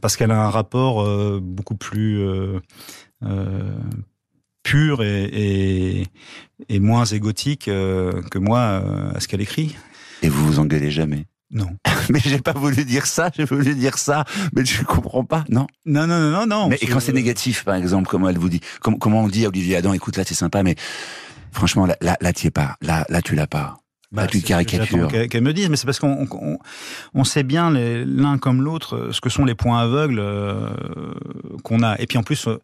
Parce 0.02 0.15
qu'elle 0.15 0.32
a 0.32 0.45
un 0.45 0.49
rapport 0.49 1.04
beaucoup 1.41 1.75
plus 1.75 2.21
pur 4.63 5.02
et, 5.02 5.23
et, 5.23 6.08
et 6.67 6.80
moins 6.80 7.06
égotique 7.06 7.65
que 7.65 8.38
moi 8.38 8.84
à 9.15 9.19
ce 9.19 9.28
qu'elle 9.28 9.41
écrit. 9.41 9.75
Et 10.21 10.30
vous 10.30 10.45
vous 10.45 10.60
engueulez 10.60 10.91
jamais? 10.91 11.25
Non. 11.52 11.70
Mais 12.10 12.20
j'ai 12.24 12.40
pas 12.40 12.54
voulu 12.54 12.86
dire 12.86 13.06
ça, 13.06 13.32
j'ai 13.36 13.46
voulu 13.46 13.76
dire 13.76 13.98
ça, 13.98 14.24
mais 14.54 14.66
je 14.66 14.84
comprends 14.84 15.24
pas, 15.24 15.44
non 15.50 15.68
Non, 15.86 16.08
non, 16.08 16.20
non, 16.20 16.32
non, 16.32 16.46
non. 16.46 16.68
Mais 16.70 16.78
et 16.82 16.88
quand 16.88 17.00
c'est 17.00 17.14
négatif, 17.14 17.64
par 17.64 17.76
exemple, 17.76 18.08
comment 18.08 18.30
elle 18.30 18.38
vous 18.38 18.50
dit 18.50 18.62
comment, 18.82 18.98
comment 18.98 19.24
on 19.24 19.28
dit 19.28 19.46
à 19.46 19.50
Olivier 19.50 19.76
Adam, 19.76 19.94
écoute, 19.94 20.18
là, 20.18 20.24
c'est 20.26 20.36
sympa, 20.36 20.64
mais 20.64 20.76
franchement, 21.52 21.86
là, 21.86 21.98
là, 22.02 22.18
là 22.20 22.34
tu 22.34 22.48
es 22.48 22.52
pas, 22.52 22.78
là, 22.82 23.06
là, 23.10 23.22
tu 23.22 23.36
l'as 23.36 23.48
pas. 23.48 23.78
Bah, 24.12 24.24
Là, 24.24 24.28
tu 24.28 24.42
caricatures. 24.42 25.08
Qu'elle 25.30 25.44
me 25.44 25.54
dise, 25.54 25.70
mais 25.70 25.76
c'est 25.76 25.86
parce 25.86 26.00
qu'on 26.00 26.28
on, 26.32 26.58
on 27.14 27.24
sait 27.24 27.44
bien 27.44 27.70
l'un 27.70 28.40
comme 28.40 28.64
l'autre 28.64 28.96
euh, 28.96 29.12
ce 29.12 29.22
que 29.22 29.30
sont 29.30 29.46
les 29.46 29.54
points 29.54 29.80
aveugles 29.80 30.18
euh, 30.20 30.68
qu'on 31.64 31.84
a. 31.84 31.96
Et 32.00 32.08
puis 32.08 32.18
en 32.18 32.24
plus, 32.24 32.48
euh, 32.48 32.60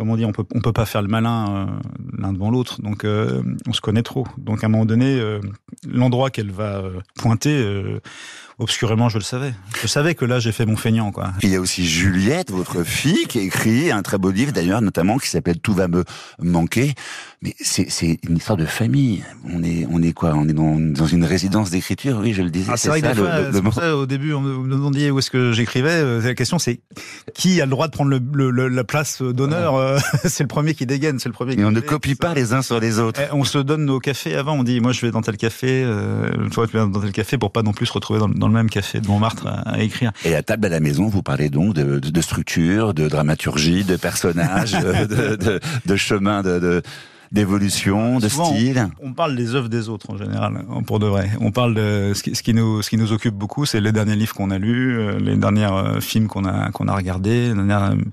comme 0.00 0.08
on 0.08 0.16
dit, 0.16 0.24
on 0.24 0.32
peut 0.32 0.44
on 0.54 0.60
peut 0.62 0.72
pas 0.72 0.86
faire 0.86 1.02
le 1.02 1.08
malin 1.08 1.44
euh, 1.50 1.66
l'un 2.16 2.32
devant 2.32 2.50
l'autre, 2.50 2.80
donc 2.80 3.04
euh, 3.04 3.42
on 3.68 3.74
se 3.74 3.82
connaît 3.82 4.02
trop. 4.02 4.26
Donc 4.38 4.64
à 4.64 4.66
un 4.66 4.70
moment 4.70 4.86
donné, 4.86 5.20
euh, 5.20 5.40
l'endroit 5.86 6.30
qu'elle 6.30 6.50
va 6.50 6.82
pointer, 7.16 7.62
obscurément, 8.58 9.08
je 9.10 9.18
le 9.18 9.24
savais. 9.24 9.52
Je 9.80 9.86
savais 9.86 10.14
que 10.14 10.24
là, 10.24 10.38
j'ai 10.38 10.52
fait 10.52 10.64
mon 10.66 10.76
feignant, 10.76 11.12
quoi. 11.12 11.32
Il 11.42 11.50
y 11.50 11.56
a 11.56 11.60
aussi 11.60 11.86
Juliette, 11.86 12.50
votre 12.50 12.82
fille, 12.82 13.26
qui 13.26 13.38
a 13.38 13.42
écrit 13.42 13.90
un 13.90 14.02
très 14.02 14.16
beau 14.18 14.30
livre 14.30 14.52
d'ailleurs, 14.52 14.80
notamment 14.82 15.18
qui 15.18 15.28
s'appelle 15.28 15.58
Tout 15.60 15.72
va 15.74 15.88
me 15.88 16.04
manquer. 16.42 16.94
Mais 17.42 17.54
c'est 17.58 18.18
une 18.28 18.36
histoire 18.36 18.58
de 18.58 18.66
famille. 18.66 19.24
On 19.50 19.62
est 19.62 19.86
on 19.90 20.02
est 20.02 20.12
quoi? 20.12 20.34
On 20.34 20.46
est 20.46 20.52
dans, 20.52 20.78
dans 20.78 21.06
une 21.06 21.24
résidence 21.24 21.70
d'écriture. 21.70 22.18
Oui, 22.22 22.34
je 22.34 22.42
le 22.42 22.50
disais. 22.50 22.70
Ah, 22.70 22.76
c'est 22.76 22.88
vrai 22.90 23.00
que 23.00 23.06
ça, 23.06 23.14
des 23.14 23.20
le- 23.20 23.26
fois, 23.26 23.60
le- 23.62 23.70
ça, 23.72 23.96
au 23.96 24.04
début, 24.04 24.34
on 24.34 24.40
me 24.42 24.70
demandait 24.70 25.10
où 25.10 25.18
est-ce 25.18 25.30
que 25.30 25.52
j'écrivais. 25.52 26.20
La 26.20 26.34
question, 26.34 26.58
c'est 26.58 26.80
qui 27.34 27.60
a 27.62 27.64
le 27.64 27.70
droit 27.70 27.86
de 27.88 27.92
prendre 27.92 28.10
la 28.14 28.84
place 28.84 29.22
d'honneur 29.22 29.74
euh, 29.90 29.98
C'est 30.24 30.42
le 30.44 30.48
premier 30.48 30.74
qui 30.74 30.86
dégaine, 30.86 31.18
c'est 31.18 31.28
le 31.28 31.32
premier. 31.32 31.54
qui 31.54 31.60
Et 31.62 31.64
on 31.64 31.70
ne 31.70 31.80
copie 31.80 32.10
ça. 32.20 32.28
pas 32.28 32.34
les 32.34 32.52
uns 32.52 32.62
sur 32.62 32.80
les 32.80 32.98
autres. 32.98 33.20
Eh, 33.22 33.32
On 33.34 33.44
se 33.44 33.58
donne 33.58 33.84
nos 33.84 33.98
cafés 34.00 34.34
avant. 34.36 34.54
On 34.54 34.62
dit, 34.62 34.80
moi, 34.80 34.92
je 34.92 35.00
vais 35.00 35.10
dans 35.10 35.22
tel 35.22 35.36
café. 35.36 35.82
Euh, 35.84 36.30
toi, 36.50 36.66
tu 36.66 36.76
vas 36.76 36.86
dans 36.86 37.00
tel 37.00 37.12
café 37.12 37.38
pour 37.38 37.52
pas 37.52 37.62
non 37.62 37.72
plus 37.72 37.86
se 37.86 37.92
retrouver 37.92 38.20
dans, 38.20 38.28
dans 38.28 38.48
le 38.48 38.54
même 38.54 38.70
café 38.70 39.00
de 39.00 39.06
Montmartre 39.08 39.46
à, 39.46 39.60
à 39.70 39.78
écrire. 39.80 40.12
Et 40.24 40.34
à 40.34 40.42
table 40.42 40.66
à 40.66 40.68
la 40.70 40.80
maison, 40.80 41.06
vous 41.08 41.22
parlez 41.22 41.48
donc 41.50 41.74
de, 41.74 41.98
de, 41.98 42.10
de 42.10 42.20
structure, 42.20 42.94
de 42.94 43.08
dramaturgie, 43.08 43.84
de 43.84 43.96
personnages, 43.96 44.72
de, 44.72 45.60
de, 45.86 45.96
chemin 45.96 46.42
de- 46.42 46.82
d'évolution, 47.32 48.18
de 48.18 48.28
Souvent, 48.28 48.52
style. 48.52 48.88
On 49.02 49.12
parle 49.12 49.36
des 49.36 49.54
œuvres 49.54 49.68
des 49.68 49.88
autres 49.88 50.10
en 50.10 50.16
général, 50.16 50.64
hein, 50.68 50.82
pour 50.82 50.98
de 50.98 51.06
vrai. 51.06 51.30
On 51.40 51.52
parle 51.52 51.74
de 51.74 52.12
ce 52.14 52.22
qui, 52.22 52.34
ce 52.34 52.42
qui 52.42 52.54
nous 52.54 52.82
ce 52.82 52.90
qui 52.90 52.96
nous 52.96 53.12
occupe 53.12 53.34
beaucoup, 53.34 53.66
c'est 53.66 53.80
les 53.80 53.92
derniers 53.92 54.16
livres 54.16 54.34
qu'on 54.34 54.50
a 54.50 54.58
lus, 54.58 54.98
euh, 54.98 55.18
les 55.18 55.36
derniers 55.36 55.66
euh, 55.66 56.00
films 56.00 56.26
qu'on 56.26 56.44
a 56.44 56.70
qu'on 56.70 56.88
a 56.88 56.94
regardés, 56.94 57.48
les 57.48 57.54
derniers, 57.54 57.74
euh, 57.74 58.04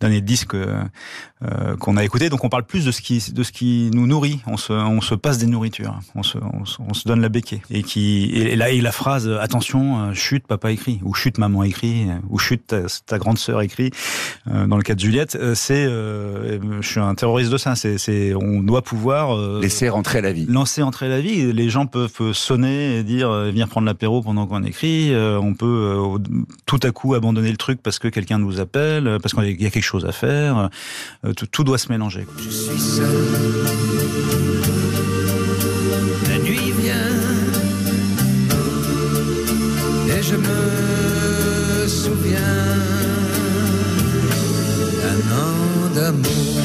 derniers 0.00 0.20
disques 0.20 0.54
euh, 0.54 1.76
qu'on 1.78 1.96
a 1.96 2.04
écoutés. 2.04 2.28
Donc 2.30 2.44
on 2.44 2.48
parle 2.48 2.64
plus 2.64 2.84
de 2.84 2.90
ce 2.90 3.02
qui 3.02 3.32
de 3.32 3.42
ce 3.42 3.52
qui 3.52 3.90
nous 3.92 4.06
nourrit. 4.06 4.40
On 4.46 4.56
se 4.56 4.72
on 4.72 5.00
se 5.00 5.14
passe 5.14 5.38
des 5.38 5.46
nourritures. 5.46 5.98
On 6.14 6.22
se 6.22 6.38
on 6.38 6.64
se, 6.64 6.78
on 6.80 6.94
se 6.94 7.06
donne 7.06 7.20
la 7.20 7.28
béquille. 7.28 7.62
Et 7.70 7.82
qui 7.82 8.30
et 8.34 8.56
là 8.56 8.70
et 8.70 8.80
la 8.80 8.92
phrase 8.92 9.28
attention 9.28 10.14
chute 10.14 10.46
papa 10.46 10.72
écrit 10.72 11.00
ou 11.02 11.14
chute 11.14 11.38
maman 11.38 11.62
écrit 11.62 12.06
ou 12.30 12.38
chute 12.38 12.68
ta, 12.68 12.82
ta 13.06 13.18
grande 13.18 13.38
sœur 13.38 13.60
écrit. 13.60 13.90
Dans 14.46 14.76
le 14.76 14.82
cas 14.82 14.94
de 14.94 15.00
Juliette, 15.00 15.36
c'est 15.54 15.86
euh, 15.86 16.58
je 16.80 16.86
suis 16.86 17.00
un 17.00 17.14
terroriste 17.14 17.50
de 17.50 17.56
ça. 17.56 17.74
C'est 17.74 17.98
c'est 17.98 18.34
on 18.34 18.61
doit 18.64 18.82
pouvoir 18.82 19.36
euh, 19.36 19.60
Laisser 19.60 19.88
rentrer 19.88 20.20
la 20.20 20.32
vie. 20.32 20.46
lancer 20.48 20.82
entrer 20.82 21.08
la 21.08 21.20
vie. 21.20 21.52
Les 21.52 21.68
gens 21.70 21.86
peuvent 21.86 22.12
euh, 22.20 22.32
sonner 22.32 22.98
et 22.98 23.02
dire 23.02 23.30
euh, 23.30 23.50
venir 23.50 23.68
prendre 23.68 23.86
l'apéro 23.86 24.22
pendant 24.22 24.46
qu'on 24.46 24.62
écrit. 24.62 25.12
Euh, 25.12 25.38
on 25.38 25.54
peut 25.54 25.66
euh, 25.66 26.18
tout 26.66 26.80
à 26.82 26.90
coup 26.90 27.14
abandonner 27.14 27.50
le 27.50 27.56
truc 27.56 27.80
parce 27.82 27.98
que 27.98 28.08
quelqu'un 28.08 28.38
nous 28.38 28.60
appelle, 28.60 29.18
parce 29.22 29.34
qu'il 29.34 29.60
y 29.60 29.66
a 29.66 29.70
quelque 29.70 29.82
chose 29.82 30.04
à 30.04 30.12
faire. 30.12 30.70
Euh, 31.24 31.32
tout, 31.34 31.46
tout 31.46 31.64
doit 31.64 31.78
se 31.78 31.90
mélanger. 31.90 32.26
Je 32.38 32.50
suis 32.50 32.78
seul. 32.78 33.06
La 36.28 36.38
nuit 36.38 36.72
vient 36.80 36.94
et 40.08 40.22
je 40.22 40.36
me 40.36 41.86
souviens 41.88 42.38
d'un 45.02 45.36
an 45.36 45.94
d'amour, 45.94 46.60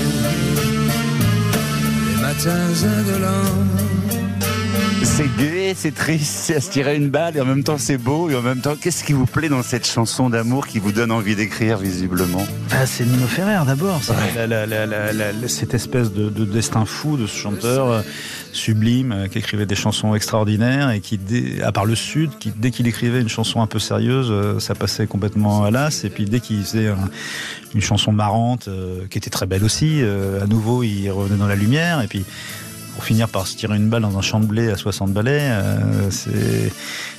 matins 2.27 2.83
indolents. 2.83 3.96
C'est 5.08 5.36
gai, 5.38 5.74
c'est 5.76 5.96
triste, 5.96 6.32
c'est 6.43 6.56
à 6.58 6.62
se 6.62 6.70
tirer 6.70 6.96
une 6.96 7.10
balle 7.10 7.38
et 7.38 7.41
en 7.41 7.46
même 7.46 7.63
temps 7.63 7.78
c'est 7.78 7.98
beau 7.98 8.30
et 8.30 8.36
en 8.36 8.41
même 8.41 8.60
temps 8.60 8.76
qu'est-ce 8.76 9.04
qui 9.06 9.13
vous 9.13 9.26
plaît 9.26 9.48
dans 9.48 9.63
cette 9.63 9.88
chanson 9.88 10.30
d'amour 10.30 10.67
qui 10.67 10.80
vous 10.80 10.91
donne 10.91 11.12
envie 11.12 11.36
d'écrire 11.36 11.78
visiblement 11.78 12.46
ah, 12.72 12.86
C'est 12.86 13.06
Nino 13.06 13.26
Ferrer 13.26 13.65
d'abord, 13.65 14.02
cette 15.48 15.74
espèce 15.74 16.12
de, 16.12 16.46
destin 16.46 16.86
fou 16.86 17.15
de 17.15 17.26
ce 17.26 17.36
chanteur 17.36 17.89
euh, 17.89 18.02
sublime 18.52 19.12
euh, 19.13 19.28
qui 19.28 19.39
écrivait 19.39 19.65
des 19.65 19.76
chansons 19.76 20.13
extraordinaires 20.13 20.91
et 20.91 21.00
qui, 21.00 21.20
à 21.63 21.72
part 21.72 21.86
le 21.86 21.96
Sud, 21.96 22.38
qui 22.38 22.52
dès 22.56 22.72
qu'il 22.72 22.86
écrivait 22.86 23.22
une 23.22 23.30
chanson 23.30 23.62
un 23.62 23.67
peu 23.67 23.80
sérieuse, 23.80 24.28
euh, 24.30 24.60
ça 24.60 24.76
passait 24.76 25.08
complètement 25.08 25.63
à 25.63 25.72
l'as. 25.72 26.04
Et 26.04 26.10
puis 26.10 26.26
dès 26.26 26.41
qu'il 26.41 26.62
faisait 26.63 26.91
une 27.74 27.82
chanson 27.82 28.12
marrante 28.12 28.70
qui 29.10 29.17
était 29.17 29.30
très 29.30 29.46
belle 29.46 29.63
aussi, 29.63 30.02
à 30.04 30.48
nouveau 30.48 30.84
il 30.84 31.10
revenait 31.10 31.38
dans 31.38 31.48
la 31.48 31.56
lumière. 31.56 32.02
Et 32.02 32.08
puis 32.08 32.26
pour 32.97 33.05
finir 33.05 33.29
par 33.29 33.45
se 33.45 33.55
tirer 33.55 33.75
une 33.75 33.89
balle 33.89 34.01
dans 34.01 34.17
un 34.17 34.23
champ 34.23 34.39
de 34.39 34.47
blé 34.47 34.71
à 34.71 34.75
60 34.75 35.13
balais, 35.13 35.38
euh, 35.39 36.10
c'est 36.10 36.73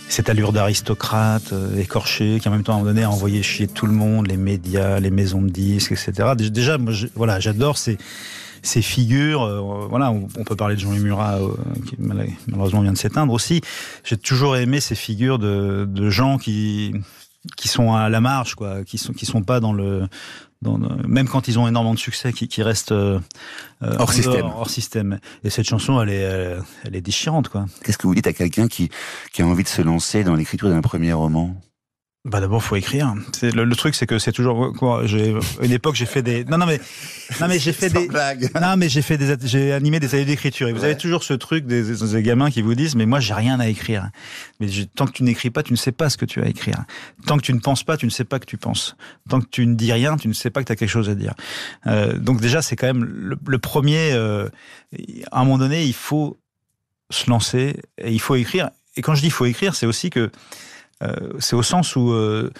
cette 0.08 0.28
allure 0.28 0.52
d'aristocrate 0.52 1.52
euh, 1.52 1.78
écorché 1.78 2.40
qui 2.42 2.48
en 2.48 2.50
même 2.50 2.64
temps 2.64 2.72
à 2.72 2.74
un 2.74 2.78
moment 2.80 2.90
donné 2.90 3.04
a 3.04 3.10
envoyé 3.10 3.44
chier 3.44 3.68
tout 3.68 3.86
le 3.86 3.92
monde, 3.92 4.26
les 4.26 4.36
médias, 4.36 4.98
les 4.98 5.12
maisons 5.12 5.40
de 5.40 5.50
disques, 5.50 5.92
etc. 5.92 6.30
Déjà, 6.36 6.78
moi, 6.78 6.92
voilà, 7.14 7.38
j'adore 7.38 7.78
ces 7.78 7.96
figures. 8.82 9.42
Euh, 9.42 9.86
voilà, 9.88 10.10
on, 10.10 10.26
peut 10.26 10.56
parler 10.56 10.74
de 10.74 10.80
Jean-Louis 10.80 10.98
Murat 10.98 11.38
qui 11.86 11.94
malheureusement 12.00 12.80
vient 12.80 12.92
de 12.92 12.98
s'éteindre 12.98 13.32
aussi. 13.32 13.60
J'ai 14.02 14.16
toujours 14.16 14.56
aimé 14.56 14.80
ces 14.80 14.96
figures 14.96 15.38
de, 15.38 15.86
de 15.88 16.10
gens 16.10 16.38
qui 16.38 16.92
qui 17.56 17.68
sont 17.68 17.94
à 17.94 18.08
la 18.08 18.20
marge, 18.20 18.56
quoi, 18.56 18.82
qui 18.82 18.98
sont 18.98 19.12
qui 19.12 19.26
sont 19.26 19.42
pas 19.42 19.60
dans 19.60 19.72
le 19.72 20.08
même 20.62 21.28
quand 21.28 21.48
ils 21.48 21.58
ont 21.58 21.68
énormément 21.68 21.94
de 21.94 21.98
succès, 21.98 22.32
qui, 22.32 22.48
qui 22.48 22.62
restent 22.62 22.92
euh, 22.92 23.20
hors 23.80 24.12
système. 24.12 24.46
Hors 24.46 24.70
système. 24.70 25.20
Et 25.44 25.50
cette 25.50 25.66
chanson, 25.66 26.00
elle 26.02 26.10
est, 26.10 26.58
elle, 26.84 26.96
est 26.96 27.00
déchirante, 27.00 27.48
quoi. 27.48 27.66
Qu'est-ce 27.84 27.98
que 27.98 28.06
vous 28.06 28.14
dites 28.14 28.26
à 28.26 28.32
quelqu'un 28.32 28.68
qui, 28.68 28.90
qui 29.32 29.42
a 29.42 29.46
envie 29.46 29.64
de 29.64 29.68
se 29.68 29.82
lancer 29.82 30.24
dans 30.24 30.34
l'écriture 30.34 30.68
d'un 30.68 30.82
premier 30.82 31.12
roman? 31.12 31.54
Bah 32.24 32.40
d'abord 32.40 32.62
faut 32.64 32.74
écrire. 32.74 33.14
C'est 33.33 33.54
le, 33.54 33.76
truc 33.76 33.94
c'est 33.94 34.07
que 34.07 34.18
c'est 34.18 34.33
toujours 34.33 34.72
quoi. 34.76 35.07
J'ai 35.07 35.35
une 35.62 35.70
époque 35.70 35.94
j'ai 35.94 36.04
fait 36.04 36.20
des 36.20 36.44
non 36.44 36.59
non 36.59 36.66
mais 36.66 36.81
non 37.40 37.46
mais 37.46 37.61
j'ai 37.61 37.72
fait 37.72 37.90
des 37.90 38.09
non 38.61 38.76
mais 38.76 38.88
j'ai 38.88 39.02
fait 39.02 39.16
des 39.16 39.37
j'ai 39.44 39.72
animé 39.72 40.00
des 40.00 40.09
ateliers 40.09 40.24
d'écriture 40.24 40.66
et 40.68 40.72
vous 40.72 40.83
avez 40.83 40.96
toujours 40.96 41.22
ce 41.22 41.33
truc 41.33 41.64
des, 41.64 41.83
des, 41.83 42.22
gamins 42.22 42.50
qui 42.50 42.61
vous 42.61 42.74
disent 42.74 42.96
mais 42.96 43.07
moi 43.07 43.20
j'ai 43.20 43.35
rien 43.35 43.61
à 43.61 43.68
écrire. 43.68 44.11
Mais 44.59 44.66
tant 44.96 45.07
que 45.07 45.12
tu 45.12 45.22
n'écris 45.22 45.50
pas 45.50 45.62
tu 45.62 45.72
ne 45.72 45.78
sais 45.78 45.92
pas 45.92 46.11
ce 46.11 46.16
que 46.16 46.24
tu 46.24 46.40
as 46.42 46.46
à 46.46 46.48
écrire. 46.48 46.85
Tant 47.26 47.37
que 47.37 47.42
tu 47.42 47.52
ne 47.54 47.61
penses 47.61 47.85
pas 47.85 47.96
tu 47.96 48.04
ne 48.04 48.11
sais 48.11 48.24
pas 48.24 48.40
que 48.40 48.46
tu 48.46 48.57
penses. 48.57 48.96
Tant 49.28 49.40
que 49.40 49.48
tu 49.48 49.64
ne 49.64 49.74
dis 49.74 49.92
rien 49.92 50.16
tu 50.16 50.26
ne 50.26 50.33
sais 50.33 50.50
pas 50.50 50.61
que 50.61 50.66
tu 50.66 50.72
as 50.72 50.76
quelque 50.76 50.90
chose 50.90 51.09
à 51.09 51.14
dire. 51.14 51.35
Euh, 51.87 52.18
donc 52.18 52.40
déjà 52.40 52.62
c'est 52.62 52.74
quand 52.74 52.88
même 52.88 53.04
le, 53.04 53.59
premier. 53.59 54.12
Euh, 54.12 54.48
à 55.31 55.40
un 55.40 55.44
moment 55.44 55.59
donné 55.59 55.85
il 55.85 55.94
faut 55.94 56.37
se 57.11 57.31
lancer 57.31 57.76
et 57.96 58.12
il 58.12 58.20
faut 58.20 58.35
écrire. 58.35 58.70
Et 58.96 59.02
quand 59.02 59.14
je 59.14 59.20
dis 59.20 59.28
il 59.28 59.33
faut 59.33 59.46
écrire 59.46 59.76
c'est 59.76 59.87
aussi 59.87 60.11
que 60.11 60.33
c'est 61.38 61.56
au 61.56 61.62
sens 61.62 61.96
où 61.96 62.12
euh, 62.12 62.50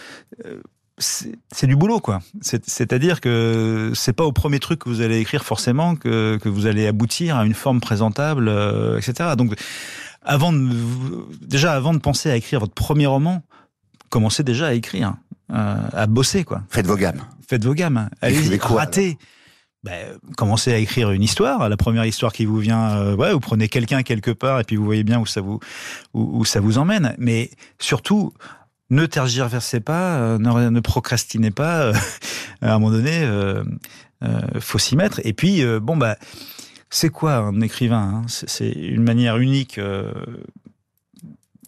euh, 0.47 0.61
c'est 0.99 1.67
du 1.67 1.77
boulot, 1.77 2.01
quoi. 2.01 2.21
C'est-à-dire 2.41 3.21
que 3.21 3.93
c'est 3.95 4.13
pas 4.13 4.25
au 4.25 4.33
premier 4.33 4.59
truc 4.59 4.81
que 4.81 4.89
vous 4.89 5.01
allez 5.01 5.21
écrire 5.21 5.45
forcément 5.45 5.95
que, 5.95 6.39
que 6.43 6.49
vous 6.49 6.67
allez 6.67 6.89
aboutir 6.89 7.37
à 7.37 7.47
une 7.47 7.55
forme 7.55 7.81
présentable, 7.81 8.51
etc. 8.97 9.31
Donc, 9.37 9.55
avant 10.23 10.53
de, 10.53 10.69
déjà 11.41 11.75
avant 11.75 11.95
de 11.95 11.99
penser 11.99 12.31
à 12.31 12.37
écrire 12.37 12.59
votre 12.59 12.75
premier 12.75 13.07
roman, 13.07 13.45
commencez 14.09 14.43
déjà 14.43 14.67
à 14.67 14.73
écrire, 14.73 15.15
à 15.51 16.07
bosser, 16.09 16.43
quoi. 16.43 16.63
Faites 16.69 16.87
vos 16.87 16.97
gammes. 16.97 17.23
Faites 17.49 17.65
vos 17.65 17.75
gammes. 17.75 18.11
Allez-y, 18.21 18.59
ratez 18.59 19.19
ben, 19.85 20.19
commencez 20.37 20.73
à 20.73 20.79
écrire 20.79 21.13
une 21.13 21.23
histoire, 21.23 21.69
la 21.69 21.77
première 21.77 22.05
histoire 22.05 22.33
qui 22.33 22.45
vous 22.45 22.59
vient, 22.59 22.97
euh, 22.97 23.33
vous 23.33 23.41
prenez 23.41 23.69
quelqu'un 23.69 24.03
quelque 24.03 24.33
part 24.33 24.59
et 24.59 24.65
puis 24.65 24.77
vous 24.77 24.85
voyez 24.85 25.05
bien 25.05 25.21
où 25.21 25.27
ça 25.27 25.41
vous 25.41 25.61
où, 26.15 26.45
ça 26.45 26.61
vous 26.61 26.79
emmène. 26.79 27.15
Mais 27.19 27.51
surtout, 27.79 28.33
ne 28.91 29.07
tergiversez 29.07 29.81
pas, 29.81 30.17
euh, 30.17 30.39
ne, 30.39 30.71
ne, 30.71 30.81
procrastinez 30.81 31.51
pas. 31.51 31.83
Euh, 31.83 31.95
à 32.63 32.75
un 32.75 32.79
moment 32.79 32.91
donné, 32.91 33.21
euh, 33.23 33.63
faut 34.59 34.79
s'y 34.79 34.97
mettre. 34.97 35.21
Et 35.25 35.33
puis, 35.33 35.63
bon 35.81 35.97
bah, 35.97 36.17
c'est 36.91 37.11
quoi 37.11 37.37
un 37.37 37.61
écrivain 37.61 38.23
hein? 38.23 38.23
C'est 38.27 38.71
une 38.71 39.05
manière 39.05 39.37
unique 39.37 39.79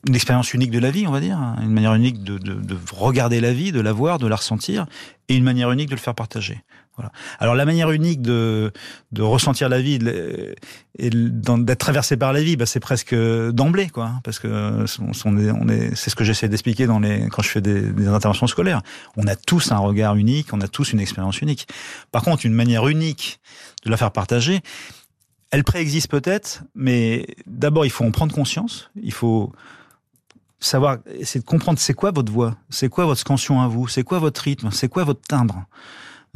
une 0.09 0.15
expérience 0.15 0.55
unique 0.55 0.71
de 0.71 0.79
la 0.79 0.91
vie, 0.91 1.07
on 1.07 1.13
va 1.13 1.21
dire, 1.21 1.39
une 1.61 1.73
manière 1.73 1.95
unique 1.95 2.23
de, 2.23 2.39
de, 2.39 2.77
regarder 2.91 3.41
la 3.41 3.53
vie, 3.53 3.71
de 3.71 3.81
la 3.81 3.93
voir, 3.93 4.19
de 4.19 4.27
la 4.27 4.37
ressentir, 4.37 4.87
et 5.29 5.37
une 5.37 5.45
manière 5.45 5.71
unique 5.71 5.91
de 5.91 5.95
le 5.95 6.01
faire 6.01 6.15
partager. 6.15 6.63
Alors 7.39 7.55
la 7.55 7.65
manière 7.65 7.91
unique 7.91 8.23
de, 8.23 8.73
ressentir 9.19 9.69
la 9.69 9.81
vie 9.81 9.99
et 10.99 11.11
d'être 11.11 11.79
traversé 11.79 12.17
par 12.17 12.33
la 12.33 12.43
vie, 12.43 12.57
bah, 12.57 12.67
c'est 12.67 12.81
presque 12.81 13.15
d'emblée, 13.15 13.89
quoi, 13.89 14.07
hein, 14.07 14.21
parce 14.25 14.39
que 14.39 14.85
c'est 14.87 16.11
ce 16.11 16.17
que 16.17 16.25
j'essaie 16.25 16.49
d'expliquer 16.49 16.87
dans 16.87 17.01
quand 17.31 17.43
je 17.43 17.49
fais 17.49 17.61
des, 17.61 17.83
des, 17.83 18.09
interventions 18.09 18.47
scolaires. 18.47 18.83
On 19.17 19.27
a 19.27 19.37
tous 19.37 19.73
un 19.73 19.79
regard 19.79 20.17
unique, 20.17 20.53
on 20.53 20.61
a 20.61 20.69
tous 20.69 20.93
une 20.93 21.01
expérience 21.01 21.41
unique. 21.41 21.67
Par 22.13 22.23
contre, 22.23 22.47
une 22.47 22.55
manière 22.55 22.87
unique 22.89 23.41
de 23.85 23.91
la 23.91 23.97
faire 23.97 24.11
partager, 24.11 24.61
elle 25.51 25.65
préexiste 25.65 26.09
peut-être, 26.09 26.63
mais 26.75 27.27
d'abord 27.47 27.85
il 27.85 27.91
faut 27.91 28.05
en 28.05 28.11
prendre 28.11 28.35
conscience. 28.35 28.91
Il 29.03 29.13
faut 29.13 29.53
savoir, 30.61 30.99
essayer 31.19 31.41
de 31.41 31.47
comprendre 31.47 31.79
c'est 31.79 31.95
quoi 31.95 32.11
votre 32.13 32.31
voix, 32.31 32.57
c'est 32.69 32.89
quoi 32.89 33.07
votre 33.07 33.21
scansion 33.21 33.61
à 33.61 33.67
vous, 33.67 33.89
c'est 33.89 34.05
quoi 34.05 34.19
votre 34.19 34.41
rythme, 34.43 34.71
c'est 34.71 34.89
quoi 34.89 35.05
votre 35.05 35.23
timbre? 35.23 35.65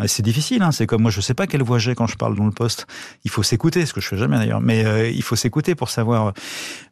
Euh, 0.00 0.04
c'est 0.07 0.22
difficile, 0.22 0.62
hein. 0.62 0.72
c'est 0.72 0.87
comme 0.87 1.02
moi, 1.02 1.11
je 1.11 1.20
sais 1.20 1.35
pas 1.35 1.46
quelle 1.46 1.62
voix 1.62 1.78
j'ai 1.78 1.94
quand 1.94 2.07
je 2.07 2.16
parle 2.16 2.37
dans 2.37 2.46
le 2.46 2.52
poste. 2.52 2.87
Il 3.24 3.30
faut 3.30 3.42
s'écouter, 3.42 3.87
ce 3.87 3.92
que 3.92 4.00
je 4.00 4.09
fais 4.09 4.16
jamais 4.16 4.37
d'ailleurs, 4.37 4.61
mais 4.61 4.85
euh, 4.85 5.09
il 5.09 5.22
faut 5.22 5.37
s'écouter 5.37 5.74
pour 5.74 5.90
savoir. 5.90 6.33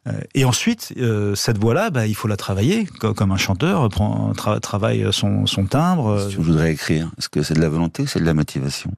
Euh, 0.07 0.11
et 0.33 0.45
ensuite, 0.45 0.93
cette 1.35 1.57
voix-là, 1.57 1.89
bah, 1.89 2.07
il 2.07 2.15
faut 2.15 2.27
la 2.27 2.37
travailler, 2.37 2.85
comme 2.85 3.31
un 3.31 3.37
chanteur 3.37 3.87
prend, 3.89 4.33
travaille 4.61 5.07
son, 5.11 5.45
son 5.45 5.65
timbre. 5.65 6.27
Si 6.27 6.33
je 6.33 6.41
voudrais 6.41 6.71
écrire, 6.71 7.11
est-ce 7.17 7.29
que 7.29 7.43
c'est 7.43 7.53
de 7.53 7.61
la 7.61 7.69
volonté 7.69 8.03
ou 8.03 8.07
c'est 8.07 8.19
de 8.19 8.25
la 8.25 8.33
motivation? 8.33 8.91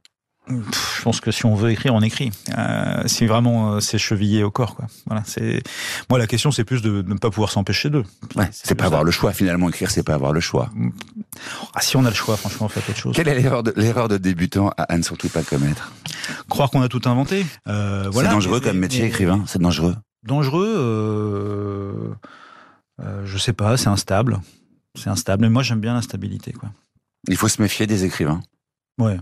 Je 0.47 1.01
pense 1.01 1.21
que 1.21 1.31
si 1.31 1.45
on 1.45 1.55
veut 1.55 1.71
écrire, 1.71 1.93
on 1.93 2.01
écrit. 2.01 2.31
Euh, 2.57 3.03
si 3.07 3.25
vraiment 3.25 3.73
euh, 3.73 3.79
c'est 3.79 3.97
chevillé 3.97 4.43
au 4.43 4.51
corps, 4.51 4.75
quoi. 4.75 4.85
Voilà. 5.07 5.23
C'est 5.25 5.61
moi 6.09 6.19
la 6.19 6.27
question, 6.27 6.51
c'est 6.51 6.63
plus 6.63 6.81
de, 6.81 7.01
ne 7.01 7.15
pas 7.15 7.29
pouvoir 7.29 7.51
s'empêcher 7.51 7.89
d'eux. 7.89 8.03
Ouais, 8.35 8.49
c'est 8.51 8.75
pas 8.75 8.85
avoir 8.85 9.03
le 9.03 9.11
choix. 9.11 9.33
Finalement, 9.33 9.69
écrire, 9.69 9.89
c'est 9.89 10.03
pas 10.03 10.13
avoir 10.13 10.33
le 10.33 10.39
choix. 10.39 10.69
Ah, 11.73 11.81
si 11.81 11.97
on 11.97 12.05
a 12.05 12.09
le 12.09 12.15
choix, 12.15 12.37
franchement, 12.37 12.67
on 12.67 12.69
fait 12.69 12.79
autre 12.89 12.97
chose. 12.97 13.15
Quelle 13.15 13.27
est 13.27 13.35
l'erreur 13.35 13.63
de, 13.63 13.73
l'erreur 13.75 14.07
de 14.07 14.17
débutant 14.17 14.71
à, 14.77 14.97
ne 14.97 15.03
surtout 15.03 15.29
pas 15.29 15.43
commettre? 15.43 15.91
Croire 16.47 16.69
qu'on 16.69 16.81
a 16.81 16.89
tout 16.89 17.01
inventé. 17.05 17.45
Euh, 17.67 18.09
voilà. 18.11 18.29
C'est 18.29 18.35
dangereux 18.35 18.59
comme 18.59 18.77
métier, 18.77 19.05
écrivain. 19.05 19.43
C'est 19.47 19.61
dangereux. 19.61 19.95
Dangereux. 20.23 20.75
Euh, 20.77 22.13
euh, 23.01 23.25
je 23.25 23.37
sais 23.37 23.53
pas. 23.53 23.77
C'est 23.77 23.89
instable. 23.89 24.39
C'est 24.95 25.09
instable. 25.09 25.41
Mais 25.41 25.49
moi, 25.49 25.63
j'aime 25.63 25.81
bien 25.81 25.93
l'instabilité, 25.93 26.51
quoi. 26.51 26.69
Il 27.27 27.37
faut 27.37 27.47
se 27.47 27.61
méfier 27.61 27.87
des 27.87 28.05
écrivains. 28.05 28.41
Ouais. 28.99 29.17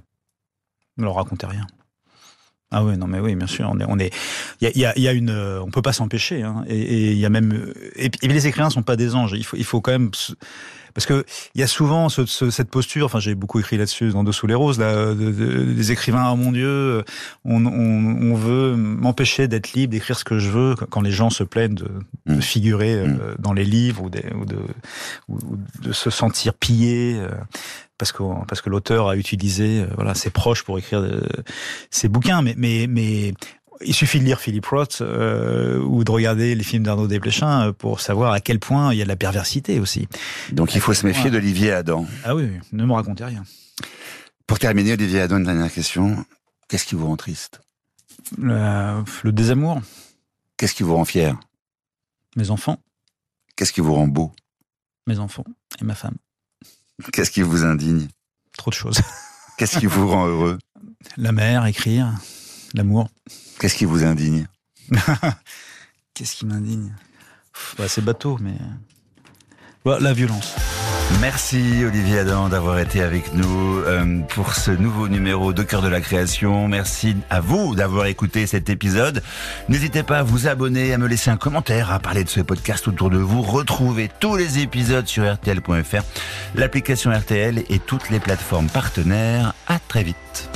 Ne 0.97 1.03
leur 1.03 1.15
racontez 1.15 1.45
rien. 1.45 1.65
Ah 2.75 2.83
oui, 2.83 2.97
non 2.97 3.05
mais 3.05 3.19
oui, 3.19 3.35
bien 3.35 3.45
sûr, 3.45 3.69
on 3.71 3.79
est, 3.79 3.85
on 3.87 3.99
est, 3.99 4.11
il 4.59 4.71
y 4.75 4.85
a, 4.85 4.97
y 4.97 5.07
a, 5.07 5.13
une, 5.13 5.29
on 5.29 5.69
peut 5.69 5.83
pas 5.83 5.93
s'empêcher, 5.93 6.41
hein, 6.41 6.63
et 6.67 7.11
il 7.11 7.19
y 7.19 7.25
a 7.25 7.29
même, 7.29 7.71
et, 7.95 8.09
et 8.23 8.27
les 8.27 8.47
écrivains 8.47 8.71
sont 8.71 8.81
pas 8.81 8.95
des 8.95 9.13
anges. 9.13 9.33
Il 9.35 9.45
faut, 9.45 9.57
il 9.57 9.63
faut 9.63 9.79
quand 9.79 9.91
même 9.91 10.09
parce 10.95 11.05
que 11.05 11.23
il 11.53 11.61
y 11.61 11.63
a 11.63 11.67
souvent 11.67 12.09
ce, 12.09 12.25
cette 12.25 12.69
posture. 12.69 13.05
Enfin, 13.05 13.19
j'ai 13.19 13.35
beaucoup 13.35 13.59
écrit 13.59 13.77
là-dessus 13.77 14.09
dans 14.09 14.23
Dessous 14.23 14.47
les 14.47 14.55
roses, 14.55 14.79
là, 14.79 15.13
des 15.13 15.91
écrivains. 15.91 16.31
Oh 16.31 16.35
mon 16.35 16.51
Dieu, 16.51 17.03
on, 17.45 17.65
on, 17.65 18.31
on 18.31 18.35
veut 18.35 18.75
m'empêcher 18.75 19.47
d'être 19.47 19.73
libre, 19.73 19.91
d'écrire 19.91 20.17
ce 20.17 20.23
que 20.23 20.39
je 20.39 20.49
veux. 20.49 20.75
Quand 20.89 21.01
les 21.01 21.11
gens 21.11 21.29
se 21.29 21.43
plaignent 21.43 21.75
de, 21.75 21.91
de 22.25 22.35
mmh. 22.35 22.41
figurer 22.41 22.93
euh, 22.95 23.07
mmh. 23.07 23.35
dans 23.39 23.53
les 23.53 23.65
livres 23.65 24.03
ou, 24.03 24.09
des, 24.09 24.25
ou, 24.35 24.45
de, 24.45 24.57
ou 25.29 25.39
de 25.81 25.91
se 25.91 26.09
sentir 26.09 26.53
pillé. 26.55 27.19
Euh, 28.03 28.05
parce 28.05 28.11
que 28.11 28.45
parce 28.47 28.61
que 28.61 28.69
l'auteur 28.69 29.07
a 29.09 29.15
utilisé 29.15 29.81
euh, 29.81 29.87
voilà 29.95 30.13
ses 30.13 30.29
proches 30.29 30.63
pour 30.63 30.77
écrire 30.77 31.03
ses 31.89 32.09
bouquins 32.09 32.41
mais 32.41 32.53
mais 32.57 32.87
mais 32.87 33.33
il 33.85 33.93
suffit 33.93 34.19
de 34.19 34.25
lire 34.25 34.39
Philippe 34.39 34.65
Roth 34.65 34.99
euh, 35.01 35.79
ou 35.79 36.03
de 36.03 36.11
regarder 36.11 36.55
les 36.55 36.63
films 36.63 36.83
d'Arnaud 36.83 37.07
Desplechin 37.07 37.67
euh, 37.67 37.73
pour 37.73 37.99
savoir 37.99 38.31
à 38.33 38.39
quel 38.39 38.59
point 38.59 38.93
il 38.93 38.97
y 38.97 39.01
a 39.01 39.05
de 39.05 39.09
la 39.09 39.15
perversité 39.15 39.79
aussi. 39.79 40.07
Donc 40.51 40.75
il 40.75 40.81
faut 40.81 40.93
se 40.93 41.05
méfier 41.05 41.31
d'Olivier 41.31 41.71
Adam. 41.71 42.05
Ah 42.23 42.35
oui, 42.35 42.49
ne 42.71 42.85
me 42.85 42.93
racontez 42.93 43.25
rien. 43.25 43.43
Pour 44.47 44.59
terminer, 44.59 44.93
Olivier 44.93 45.21
Adam, 45.21 45.37
une 45.37 45.45
dernière 45.45 45.71
question. 45.71 46.25
Qu'est-ce 46.67 46.85
qui 46.85 46.95
vous 46.95 47.07
rend 47.07 47.17
triste? 47.17 47.61
Le 48.37 49.31
désamour. 49.31 49.81
Qu'est-ce 50.57 50.75
qui 50.75 50.83
vous 50.83 50.95
rend 50.95 51.05
fier? 51.05 51.37
Mes 52.35 52.49
enfants. 52.51 52.77
Qu'est-ce 53.55 53.73
qui 53.73 53.81
vous 53.81 53.93
rend 53.93 54.07
beau? 54.07 54.31
Mes 55.07 55.19
enfants 55.19 55.45
et 55.81 55.85
ma 55.85 55.95
femme. 55.95 56.15
Qu'est-ce 57.11 57.31
qui 57.31 57.41
vous 57.41 57.63
indigne? 57.65 58.07
Trop 58.57 58.71
de 58.71 58.75
choses. 58.75 58.99
Qu'est-ce 59.57 59.79
qui 59.79 59.85
vous 59.85 60.07
rend 60.07 60.27
heureux? 60.27 60.59
La 61.17 61.31
mer, 61.31 61.65
écrire, 61.65 62.11
l'amour. 62.73 63.09
Qu'est-ce 63.59 63.75
qui 63.75 63.85
vous 63.85 64.03
indigne? 64.03 64.47
Qu'est-ce 66.13 66.35
qui 66.35 66.45
m'indigne? 66.45 66.93
Bah, 67.77 67.87
C'est 67.87 68.01
bateau, 68.03 68.37
mais. 68.41 68.55
Bah, 69.85 69.99
la 69.99 70.13
violence. 70.13 70.53
Merci 71.21 71.83
Olivier 71.85 72.19
Adam 72.19 72.49
d'avoir 72.49 72.79
été 72.79 73.01
avec 73.01 73.33
nous 73.33 73.79
euh, 73.79 74.19
pour 74.29 74.53
ce 74.53 74.71
nouveau 74.71 75.07
numéro 75.07 75.53
de 75.53 75.63
Cœur 75.63 75.81
de 75.81 75.87
la 75.87 76.01
Création. 76.01 76.67
Merci 76.67 77.15
à 77.29 77.39
vous 77.39 77.75
d'avoir 77.75 78.05
écouté 78.07 78.45
cet 78.47 78.69
épisode. 78.69 79.23
N'hésitez 79.69 80.03
pas 80.03 80.19
à 80.19 80.23
vous 80.23 80.47
abonner, 80.47 80.93
à 80.93 80.97
me 80.97 81.07
laisser 81.07 81.29
un 81.29 81.37
commentaire, 81.37 81.91
à 81.91 81.99
parler 81.99 82.23
de 82.23 82.29
ce 82.29 82.41
podcast 82.41 82.87
autour 82.87 83.09
de 83.09 83.17
vous. 83.17 83.41
Retrouvez 83.41 84.09
tous 84.19 84.35
les 84.35 84.59
épisodes 84.59 85.07
sur 85.07 85.23
rtl.fr, 85.23 86.03
l'application 86.55 87.11
RTL 87.11 87.63
et 87.69 87.79
toutes 87.79 88.09
les 88.09 88.19
plateformes 88.19 88.67
partenaires. 88.67 89.53
À 89.67 89.79
très 89.79 90.03
vite. 90.03 90.49